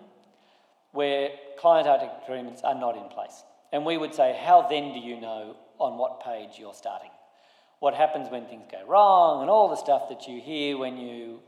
where 0.91 1.29
client 1.59 1.87
agreements 2.23 2.61
are 2.63 2.75
not 2.75 2.97
in 2.97 3.07
place. 3.09 3.43
And 3.71 3.85
we 3.85 3.97
would 3.97 4.13
say, 4.13 4.37
how 4.43 4.67
then 4.67 4.93
do 4.93 4.99
you 4.99 5.19
know 5.19 5.55
on 5.77 5.97
what 5.97 6.23
page 6.23 6.51
you're 6.57 6.73
starting? 6.73 7.11
What 7.79 7.93
happens 7.93 8.29
when 8.31 8.45
things 8.47 8.65
go 8.71 8.83
wrong 8.87 9.41
and 9.41 9.49
all 9.49 9.69
the 9.69 9.75
stuff 9.75 10.09
that 10.09 10.27
you 10.27 10.41
hear 10.41 10.77
when 10.77 10.97
you 10.97 11.39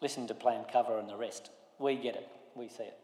listen 0.00 0.26
to 0.26 0.34
plan 0.34 0.64
cover 0.70 0.98
and 0.98 1.08
the 1.08 1.16
rest. 1.16 1.50
We 1.78 1.96
get 1.96 2.16
it, 2.16 2.28
we 2.54 2.68
see 2.68 2.84
it. 2.84 2.98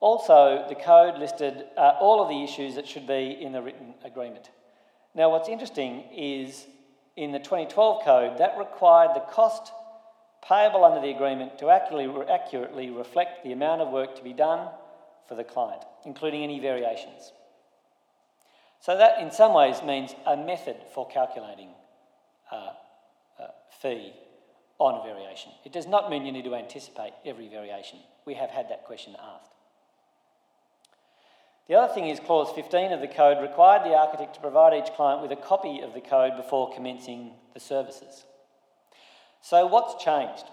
Also, 0.00 0.64
the 0.68 0.74
code 0.74 1.18
listed 1.18 1.66
uh, 1.76 1.92
all 2.00 2.22
of 2.22 2.30
the 2.30 2.42
issues 2.42 2.74
that 2.74 2.88
should 2.88 3.06
be 3.06 3.36
in 3.38 3.52
the 3.52 3.60
written 3.60 3.94
agreement. 4.02 4.50
Now, 5.14 5.30
what's 5.30 5.48
interesting 5.48 6.04
is 6.16 6.66
in 7.16 7.32
the 7.32 7.38
2012 7.38 8.02
code, 8.02 8.38
that 8.38 8.56
required 8.58 9.14
the 9.14 9.20
cost 9.20 9.72
payable 10.46 10.86
under 10.86 11.02
the 11.02 11.14
agreement 11.14 11.58
to 11.58 11.68
accurately, 11.68 12.88
reflect 12.88 13.44
the 13.44 13.52
amount 13.52 13.82
of 13.82 13.90
work 13.90 14.16
to 14.16 14.24
be 14.24 14.32
done 14.32 14.70
for 15.28 15.34
the 15.34 15.44
client, 15.44 15.82
including 16.06 16.42
any 16.42 16.60
variations. 16.60 17.32
So, 18.80 18.96
that 18.96 19.20
in 19.20 19.30
some 19.30 19.52
ways 19.52 19.82
means 19.82 20.14
a 20.26 20.34
method 20.34 20.76
for 20.94 21.06
calculating 21.06 21.68
uh, 22.50 22.70
uh, 23.38 23.48
fee 23.82 24.14
on 24.78 24.94
a 24.94 25.12
variation. 25.12 25.52
It 25.66 25.74
does 25.74 25.86
not 25.86 26.08
mean 26.08 26.24
you 26.24 26.32
need 26.32 26.44
to 26.44 26.54
anticipate 26.54 27.12
every 27.26 27.48
variation. 27.48 27.98
We 28.24 28.32
have 28.34 28.48
had 28.48 28.70
that 28.70 28.86
question 28.86 29.14
asked. 29.20 29.50
The 31.70 31.76
other 31.76 31.94
thing 31.94 32.08
is 32.08 32.18
clause 32.18 32.50
15 32.52 32.90
of 32.90 33.00
the 33.00 33.06
code 33.06 33.40
required 33.40 33.84
the 33.84 33.94
architect 33.94 34.34
to 34.34 34.40
provide 34.40 34.74
each 34.74 34.92
client 34.94 35.22
with 35.22 35.30
a 35.30 35.36
copy 35.36 35.78
of 35.78 35.94
the 35.94 36.00
code 36.00 36.36
before 36.36 36.74
commencing 36.74 37.30
the 37.54 37.60
services. 37.60 38.24
So, 39.40 39.64
what's 39.66 40.02
changed? 40.02 40.46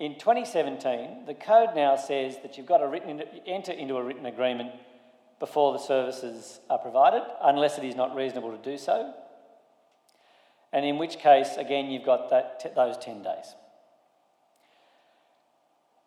In 0.00 0.18
2017, 0.18 1.26
the 1.26 1.34
code 1.34 1.76
now 1.76 1.96
says 1.96 2.38
that 2.40 2.56
you've 2.56 2.64
got 2.64 2.78
to 2.78 2.88
written, 2.88 3.22
enter 3.46 3.72
into 3.72 3.98
a 3.98 4.02
written 4.02 4.24
agreement 4.24 4.70
before 5.38 5.74
the 5.74 5.78
services 5.78 6.60
are 6.70 6.78
provided, 6.78 7.24
unless 7.42 7.76
it 7.76 7.84
is 7.84 7.94
not 7.94 8.16
reasonable 8.16 8.50
to 8.50 8.70
do 8.70 8.78
so. 8.78 9.12
And 10.72 10.86
in 10.86 10.96
which 10.96 11.18
case, 11.18 11.58
again, 11.58 11.90
you've 11.90 12.06
got 12.06 12.30
that, 12.30 12.74
those 12.74 12.96
10 12.96 13.22
days. 13.22 13.54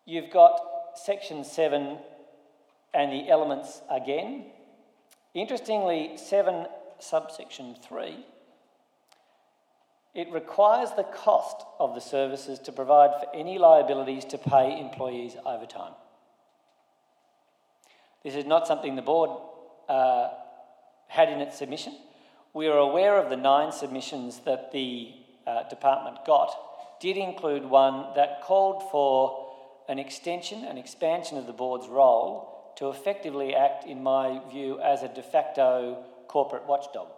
You've 0.04 0.32
got 0.32 0.60
section 0.96 1.44
7 1.44 1.98
and 2.98 3.12
the 3.12 3.30
elements 3.30 3.80
again. 3.88 4.46
Interestingly, 5.32 6.16
7 6.16 6.66
subsection 6.98 7.76
3 7.80 8.26
it 10.14 10.32
requires 10.32 10.90
the 10.96 11.04
cost 11.04 11.64
of 11.78 11.94
the 11.94 12.00
services 12.00 12.58
to 12.58 12.72
provide 12.72 13.10
for 13.20 13.28
any 13.32 13.56
liabilities 13.56 14.24
to 14.24 14.36
pay 14.36 14.80
employees 14.80 15.36
overtime. 15.46 15.92
This 18.24 18.34
is 18.34 18.44
not 18.44 18.66
something 18.66 18.96
the 18.96 19.02
board 19.02 19.30
uh, 19.88 20.30
had 21.06 21.28
in 21.28 21.40
its 21.40 21.56
submission. 21.58 21.94
We 22.52 22.66
are 22.66 22.78
aware 22.78 23.16
of 23.16 23.30
the 23.30 23.36
nine 23.36 23.70
submissions 23.70 24.40
that 24.40 24.72
the 24.72 25.12
uh, 25.46 25.68
department 25.68 26.24
got, 26.26 26.52
did 27.00 27.16
include 27.16 27.64
one 27.64 28.06
that 28.16 28.42
called 28.42 28.90
for 28.90 29.52
an 29.88 30.00
extension, 30.00 30.64
an 30.64 30.78
expansion 30.78 31.38
of 31.38 31.46
the 31.46 31.52
board's 31.52 31.86
role 31.86 32.57
to 32.78 32.90
effectively 32.90 33.56
act, 33.56 33.84
in 33.84 34.02
my 34.04 34.40
view, 34.50 34.80
as 34.80 35.02
a 35.02 35.08
de 35.08 35.22
facto 35.22 36.04
corporate 36.28 36.64
watchdog. 36.66 37.08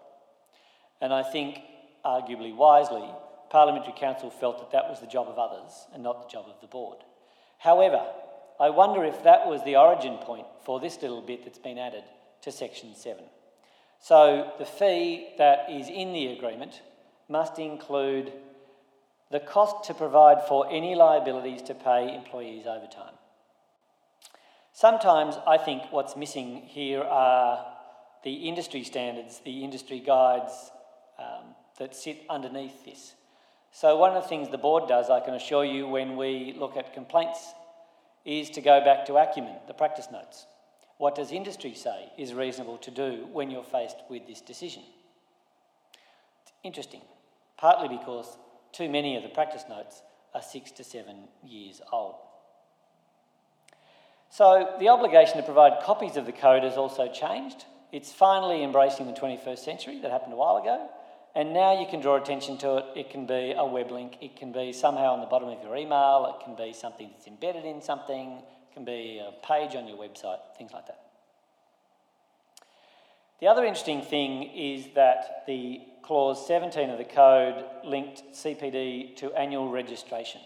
And 1.03 1.13
I 1.13 1.23
think 1.23 1.61
arguably 2.03 2.55
wisely, 2.57 3.07
Parliamentary 3.51 3.93
Counsel 3.95 4.31
felt 4.31 4.59
that 4.59 4.71
that 4.73 4.89
was 4.89 5.01
the 5.01 5.07
job 5.07 5.29
of 5.29 5.39
others 5.39 5.87
and 5.93 6.03
not 6.03 6.23
the 6.23 6.33
job 6.33 6.47
of 6.49 6.59
the 6.63 6.67
board. 6.67 6.99
However, 7.59 8.07
I 8.59 8.71
wonder 8.71 9.05
if 9.05 9.23
that 9.25 9.47
was 9.47 9.63
the 9.65 9.77
origin 9.77 10.17
point 10.19 10.47
for 10.65 10.81
this 10.81 11.03
little 11.03 11.21
bit 11.21 11.45
that's 11.45 11.59
been 11.59 11.79
added 11.79 12.05
to 12.41 12.51
Section 12.51 12.95
7. 12.95 13.23
So 14.01 14.53
the 14.59 14.65
fee 14.65 15.29
that 15.37 15.67
is 15.71 15.91
in 15.91 16.15
the 16.15 16.29
agreement 16.29 16.81
must 17.29 17.59
include 17.59 18.33
the 19.31 19.41
cost 19.41 19.85
to 19.89 19.95
provide 19.95 20.49
for 20.49 20.67
any 20.71 20.95
liabilities 20.95 21.61
to 21.63 21.75
pay 21.75 22.15
employees 22.15 22.67
overtime. 22.67 23.15
Sometimes 24.81 25.37
I 25.47 25.59
think 25.59 25.93
what's 25.93 26.17
missing 26.17 26.63
here 26.65 27.03
are 27.03 27.67
the 28.25 28.49
industry 28.49 28.83
standards, 28.83 29.43
the 29.45 29.63
industry 29.63 30.01
guides, 30.01 30.71
um, 31.19 31.55
that 31.79 31.95
sit 31.95 32.23
underneath 32.31 32.83
this. 32.87 33.13
So, 33.73 33.99
one 33.99 34.17
of 34.17 34.23
the 34.23 34.29
things 34.31 34.49
the 34.49 34.57
board 34.57 34.89
does, 34.89 35.11
I 35.11 35.21
can 35.21 35.35
assure 35.35 35.67
you, 35.67 35.87
when 35.87 36.17
we 36.17 36.55
look 36.59 36.79
at 36.79 36.95
complaints, 36.95 37.53
is 38.25 38.49
to 38.53 38.63
go 38.63 38.83
back 38.83 39.05
to 39.05 39.19
Acumen, 39.19 39.57
the 39.67 39.75
practice 39.75 40.09
notes. 40.11 40.47
What 40.97 41.15
does 41.15 41.31
industry 41.31 41.75
say 41.75 42.11
is 42.17 42.33
reasonable 42.33 42.79
to 42.79 42.91
do 42.91 43.29
when 43.35 43.51
you're 43.51 43.63
faced 43.63 43.99
with 44.09 44.27
this 44.27 44.41
decision? 44.41 44.83
It's 46.43 46.53
interesting, 46.65 47.03
partly 47.59 47.89
because 47.95 48.39
too 48.73 48.89
many 48.89 49.15
of 49.19 49.25
the 49.25 49.29
practice 49.29 49.65
notes 49.69 50.01
are 50.33 50.41
six 50.41 50.71
to 50.71 50.85
seven 50.85 51.29
years 51.45 51.83
old. 51.93 52.30
So, 54.33 54.77
the 54.79 54.89
obligation 54.89 55.39
to 55.39 55.43
provide 55.43 55.83
copies 55.83 56.17
of 56.17 56.25
the 56.25 56.33
code 56.33 56.63
has 56.63 56.77
also 56.77 57.11
changed. 57.13 57.65
It's 57.91 58.13
finally 58.13 58.63
embracing 58.63 59.07
the 59.07 59.13
21st 59.13 59.59
century, 59.59 59.99
that 60.01 60.13
happened 60.13 60.33
a 60.33 60.37
while 60.37 60.57
ago. 60.57 60.89
And 61.35 61.53
now 61.53 61.81
you 61.81 61.87
can 61.87 62.01
draw 62.01 62.17
attention 62.17 62.57
to 62.59 62.77
it. 62.79 62.85
It 62.95 63.11
can 63.11 63.27
be 63.27 63.55
a 63.57 63.65
web 63.65 63.91
link, 63.91 64.19
it 64.21 64.37
can 64.37 64.53
be 64.53 64.73
somehow 64.73 65.15
on 65.15 65.21
the 65.21 65.27
bottom 65.27 65.49
of 65.49 65.61
your 65.63 65.77
email, 65.77 66.33
it 66.39 66.45
can 66.45 66.55
be 66.55 66.73
something 66.73 67.11
that's 67.11 67.27
embedded 67.27 67.65
in 67.65 67.83
something, 67.83 68.39
it 68.39 68.75
can 68.75 68.85
be 68.85 69.21
a 69.21 69.33
page 69.45 69.75
on 69.75 69.89
your 69.89 69.97
website, 69.97 70.39
things 70.57 70.73
like 70.73 70.87
that. 70.87 71.01
The 73.41 73.49
other 73.49 73.65
interesting 73.65 74.03
thing 74.03 74.45
is 74.55 74.89
that 74.95 75.45
the 75.47 75.81
clause 76.03 76.47
17 76.47 76.91
of 76.91 76.99
the 76.99 77.05
code 77.05 77.65
linked 77.85 78.23
CPD 78.33 79.17
to 79.17 79.33
annual 79.35 79.71
registration. 79.71 80.41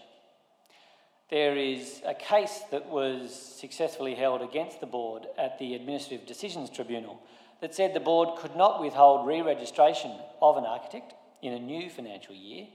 There 1.29 1.57
is 1.57 2.01
a 2.05 2.13
case 2.13 2.61
that 2.69 2.87
was 2.87 3.33
successfully 3.33 4.13
held 4.13 4.41
against 4.41 4.79
the 4.79 4.85
board 4.85 5.25
at 5.37 5.57
the 5.57 5.73
Administrative 5.73 6.27
Decisions 6.27 6.69
Tribunal 6.69 7.19
that 7.61 7.73
said 7.73 7.93
the 7.93 7.99
board 7.99 8.37
could 8.37 8.55
not 8.55 8.79
withhold 8.79 9.25
re 9.25 9.41
registration 9.41 10.11
of 10.41 10.57
an 10.57 10.65
architect 10.65 11.13
in 11.41 11.53
a 11.53 11.59
new 11.59 11.89
financial 11.89 12.35
year 12.35 12.67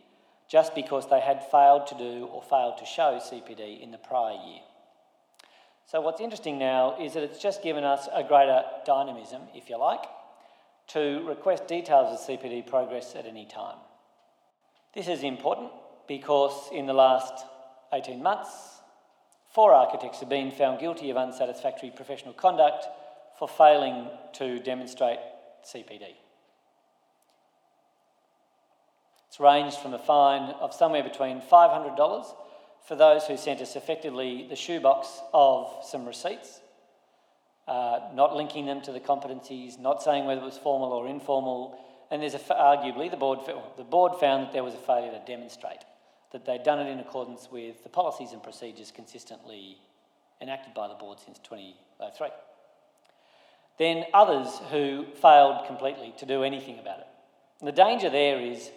just 0.49 0.75
because 0.75 1.09
they 1.09 1.21
had 1.21 1.49
failed 1.51 1.87
to 1.87 1.95
do 1.95 2.25
or 2.25 2.43
failed 2.43 2.79
to 2.79 2.85
show 2.85 3.21
CPD 3.23 3.81
in 3.81 3.93
the 3.93 3.99
prior 3.99 4.33
year. 4.33 4.61
So, 5.87 6.01
what's 6.01 6.21
interesting 6.21 6.59
now 6.59 6.97
is 7.01 7.15
that 7.15 7.23
it's 7.23 7.41
just 7.41 7.63
given 7.63 7.85
us 7.85 8.09
a 8.13 8.25
greater 8.25 8.63
dynamism, 8.85 9.43
if 9.55 9.71
you 9.71 9.79
like, 9.79 10.05
to 10.89 11.25
request 11.27 11.69
details 11.69 12.13
of 12.13 12.27
CPD 12.27 12.67
progress 12.67 13.15
at 13.15 13.27
any 13.27 13.47
time. 13.47 13.79
This 14.93 15.07
is 15.07 15.23
important 15.23 15.71
because 16.09 16.69
in 16.73 16.87
the 16.87 16.93
last 16.93 17.45
18 17.93 18.23
months, 18.23 18.81
four 19.53 19.73
architects 19.73 20.21
have 20.21 20.29
been 20.29 20.51
found 20.51 20.81
guilty 20.81 21.11
of 21.11 21.17
unsatisfactory 21.17 21.91
professional 21.91 22.33
conduct 22.33 22.87
for 23.39 23.49
failing 23.49 24.09
to 24.35 24.61
demonstrate 24.61 25.19
CPD. 25.65 26.15
It's 29.29 29.41
ranged 29.41 29.77
from 29.79 29.95
a 29.95 29.99
fine 29.99 30.51
of 30.61 30.75
somewhere 30.75 31.03
between 31.03 31.41
$500 31.41 32.35
for 32.87 32.97
those 32.97 33.27
who 33.27 33.37
sent 33.37 33.61
us 33.61 33.77
effectively 33.77 34.47
the 34.49 34.57
shoebox 34.57 35.21
of 35.33 35.69
some 35.85 36.07
receipts, 36.07 36.61
uh, 37.69 38.01
not 38.15 38.35
linking 38.35 38.67
them 38.67 38.81
to 38.83 38.93
the 38.93 39.01
competencies, 39.01 39.79
not 39.79 40.03
saying 40.03 40.27
whether 40.27 40.41
it 40.41 40.45
was 40.45 40.59
formal 40.59 40.93
or 40.93 41.07
informal, 41.07 41.79
and 42.11 42.23
there's 42.23 42.35
a, 42.35 42.39
arguably 42.39 43.11
the 43.11 43.17
board, 43.17 43.39
the 43.77 43.85
board 43.85 44.13
found 44.19 44.47
that 44.47 44.53
there 44.53 44.65
was 44.65 44.75
a 44.75 44.79
failure 44.79 45.13
to 45.13 45.21
demonstrate 45.27 45.79
that 46.33 46.45
they'd 46.45 46.63
done 46.63 46.79
it 46.79 46.91
in 46.91 47.01
accordance 47.01 47.49
with 47.51 47.83
the 47.83 47.89
policies 47.89 48.33
and 48.33 48.43
procedures 48.43 48.91
consistently 48.91 49.79
enacted 50.41 50.75
by 50.75 50.89
the 50.89 50.95
board 50.95 51.19
since 51.21 51.39
2003 51.39 52.31
then 53.81 54.05
others 54.13 54.61
who 54.71 55.07
failed 55.23 55.67
completely 55.67 56.13
to 56.19 56.27
do 56.27 56.43
anything 56.43 56.79
about 56.79 56.99
it. 56.99 57.07
And 57.61 57.67
the 57.67 57.73
danger 57.73 58.11
there 58.11 58.39
is 58.39 58.71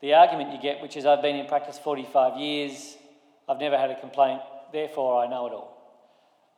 the 0.00 0.14
argument 0.14 0.54
you 0.54 0.58
get, 0.58 0.80
which 0.80 0.96
is 0.96 1.04
I've 1.04 1.20
been 1.20 1.36
in 1.36 1.46
practice 1.46 1.78
45 1.78 2.38
years, 2.38 2.96
I've 3.46 3.60
never 3.60 3.76
had 3.76 3.90
a 3.90 4.00
complaint, 4.00 4.40
therefore 4.72 5.22
I 5.22 5.28
know 5.28 5.46
it 5.46 5.52
all. 5.52 5.76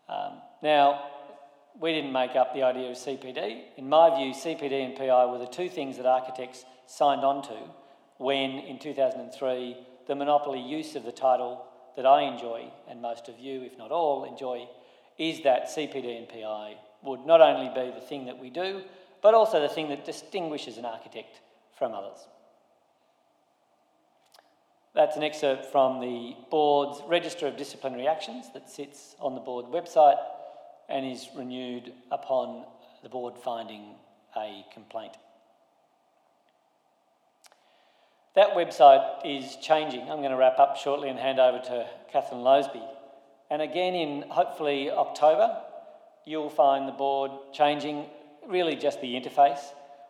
Um, 0.08 0.38
now, 0.62 1.10
we 1.80 1.92
didn't 1.92 2.12
make 2.12 2.36
up 2.36 2.54
the 2.54 2.62
idea 2.62 2.88
of 2.88 2.96
CPD. 2.96 3.62
In 3.76 3.88
my 3.88 4.16
view, 4.16 4.32
CPD 4.32 4.84
and 4.84 4.94
PI 4.94 5.26
were 5.26 5.38
the 5.38 5.46
two 5.46 5.68
things 5.68 5.96
that 5.96 6.06
architects 6.06 6.64
signed 6.86 7.22
on 7.22 7.42
to 7.42 7.56
when, 8.18 8.50
in 8.50 8.78
2003, 8.78 9.76
the 10.06 10.14
monopoly 10.14 10.60
use 10.60 10.96
of 10.96 11.04
the 11.04 11.12
title 11.12 11.64
that 11.96 12.06
I 12.06 12.22
enjoy, 12.22 12.70
and 12.88 13.02
most 13.02 13.28
of 13.28 13.38
you, 13.38 13.62
if 13.62 13.76
not 13.78 13.90
all, 13.90 14.24
enjoy, 14.24 14.68
is 15.18 15.42
that 15.42 15.68
CPD 15.68 16.18
and 16.18 16.28
PI 16.28 16.76
would 17.02 17.26
not 17.26 17.40
only 17.40 17.68
be 17.68 17.92
the 17.94 18.04
thing 18.04 18.26
that 18.26 18.38
we 18.38 18.50
do, 18.50 18.82
but 19.20 19.34
also 19.34 19.60
the 19.60 19.68
thing 19.68 19.88
that 19.88 20.04
distinguishes 20.04 20.78
an 20.78 20.84
architect 20.84 21.40
from 21.78 21.92
others. 21.92 22.26
That's 24.94 25.16
an 25.16 25.22
excerpt 25.22 25.66
from 25.66 26.00
the 26.00 26.36
board's 26.50 27.00
Register 27.06 27.46
of 27.46 27.56
Disciplinary 27.56 28.06
Actions 28.06 28.46
that 28.52 28.68
sits 28.68 29.16
on 29.20 29.34
the 29.34 29.40
board 29.40 29.66
website 29.66 30.18
and 30.88 31.06
is 31.06 31.28
renewed 31.34 31.92
upon 32.10 32.66
the 33.02 33.08
board 33.08 33.38
finding 33.38 33.94
a 34.36 34.64
complaint. 34.72 35.16
That 38.34 38.50
website 38.50 39.26
is 39.26 39.56
changing. 39.56 40.02
I'm 40.02 40.18
going 40.18 40.30
to 40.30 40.36
wrap 40.36 40.58
up 40.58 40.76
shortly 40.76 41.10
and 41.10 41.18
hand 41.18 41.38
over 41.38 41.58
to 41.58 41.86
Catherine 42.10 42.40
Loseby. 42.40 42.82
And 43.50 43.60
again, 43.60 43.94
in 43.94 44.22
hopefully 44.30 44.90
October, 44.90 45.60
you'll 46.24 46.48
find 46.48 46.88
the 46.88 46.92
board 46.92 47.30
changing 47.52 48.06
really 48.48 48.74
just 48.74 49.02
the 49.02 49.14
interface. 49.14 49.60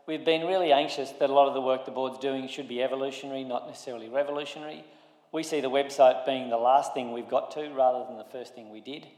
We've 0.07 0.25
been 0.25 0.47
really 0.47 0.73
anxious 0.73 1.11
that 1.11 1.31
a 1.31 1.33
lot 1.33 1.49
of 1.49 1.55
the 1.55 1.61
work 1.61 1.85
the 1.85 1.91
board's 1.91 2.19
doing 2.19 2.47
should 2.47 2.69
be 2.69 2.81
evolutionary, 2.81 3.43
not 3.43 3.67
necessarily 3.67 4.09
revolutionary. 4.09 4.85
We 5.33 5.43
see 5.43 5.61
the 5.61 5.71
website 5.71 6.25
being 6.25 6.49
the 6.49 6.57
last 6.57 6.95
thing 6.95 7.13
we've 7.13 7.29
got 7.29 7.51
to 7.53 7.71
rather 7.71 8.05
than 8.07 8.19
the 8.19 8.31
first 8.31 8.55
thing 8.55 8.71
we 8.71 8.81
did. 8.81 9.09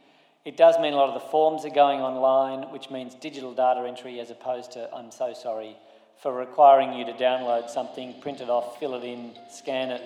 It 0.47 0.57
does 0.57 0.79
mean 0.79 0.95
a 0.95 0.97
lot 0.97 1.09
of 1.09 1.15
the 1.15 1.29
forms 1.29 1.67
are 1.67 1.71
going 1.71 2.01
online, 2.01 2.71
which 2.73 2.91
means 2.91 3.15
digital 3.15 3.53
data 3.53 3.87
entry 3.87 4.21
as 4.21 4.31
opposed 4.31 4.73
to, 4.73 4.91
I'm 4.95 5.11
so 5.11 5.35
sorry, 5.35 5.77
for 6.23 6.33
requiring 6.33 6.95
you 6.95 7.05
to 7.05 7.13
download 7.13 7.69
something, 7.69 8.19
print 8.21 8.41
it 8.41 8.49
off, 8.49 8.79
fill 8.79 8.95
it 8.95 9.05
in, 9.05 9.33
scan 9.51 9.91
it, 9.91 10.03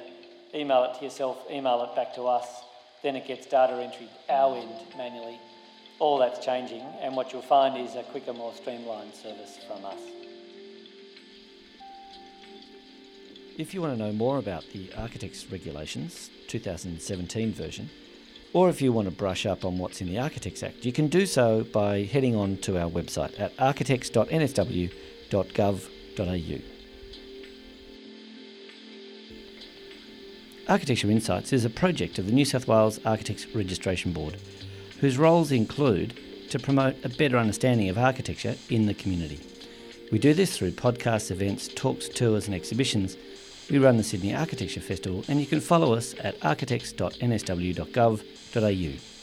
email 0.54 0.84
it 0.84 0.98
to 0.98 1.04
yourself, 1.04 1.38
email 1.50 1.82
it 1.84 1.94
back 1.94 2.14
to 2.14 2.22
us, 2.22 2.46
then 3.02 3.16
it 3.16 3.26
gets 3.26 3.46
data 3.46 3.74
entry 3.74 4.08
our 4.28 4.56
end 4.56 4.70
manually. 4.96 5.38
All 5.98 6.18
that's 6.18 6.44
changing, 6.44 6.82
and 7.00 7.16
what 7.16 7.32
you'll 7.32 7.42
find 7.42 7.76
is 7.76 7.96
a 7.96 8.04
quicker, 8.04 8.32
more 8.32 8.54
streamlined 8.54 9.14
service 9.14 9.58
from 9.66 9.84
us. 9.84 9.98
If 13.56 13.74
you 13.74 13.80
want 13.80 13.96
to 13.96 14.04
know 14.04 14.12
more 14.12 14.38
about 14.38 14.64
the 14.72 14.92
Architects 14.96 15.50
Regulations 15.50 16.30
2017 16.46 17.52
version, 17.52 17.90
or 18.52 18.68
if 18.68 18.80
you 18.80 18.92
want 18.92 19.08
to 19.08 19.14
brush 19.14 19.46
up 19.46 19.64
on 19.64 19.78
what's 19.78 20.00
in 20.00 20.06
the 20.06 20.18
Architects 20.18 20.62
Act, 20.62 20.84
you 20.84 20.92
can 20.92 21.08
do 21.08 21.26
so 21.26 21.64
by 21.64 22.04
heading 22.04 22.36
on 22.36 22.58
to 22.58 22.80
our 22.80 22.88
website 22.88 23.38
at 23.38 23.52
architects.nsw.gov.au. 23.58 25.97
Architecture 30.68 31.10
Insights 31.10 31.52
is 31.52 31.64
a 31.64 31.70
project 31.70 32.18
of 32.18 32.26
the 32.26 32.32
New 32.32 32.44
South 32.44 32.68
Wales 32.68 33.00
Architects 33.04 33.46
Registration 33.54 34.12
Board, 34.12 34.36
whose 35.00 35.16
roles 35.16 35.50
include 35.50 36.18
to 36.50 36.58
promote 36.58 36.96
a 37.04 37.08
better 37.08 37.38
understanding 37.38 37.88
of 37.88 37.96
architecture 37.96 38.56
in 38.68 38.86
the 38.86 38.94
community. 38.94 39.40
We 40.12 40.18
do 40.18 40.34
this 40.34 40.56
through 40.56 40.72
podcasts, 40.72 41.30
events, 41.30 41.68
talks, 41.68 42.08
tours, 42.08 42.46
and 42.46 42.54
exhibitions 42.54 43.16
we 43.70 43.78
run 43.78 43.96
the 43.98 44.02
Sydney 44.02 44.34
Architecture 44.34 44.80
Festival, 44.80 45.24
and 45.28 45.38
you 45.40 45.46
can 45.46 45.60
follow 45.60 45.92
us 45.92 46.14
at 46.20 46.42
architects.nsw.gov.au. 46.44 49.17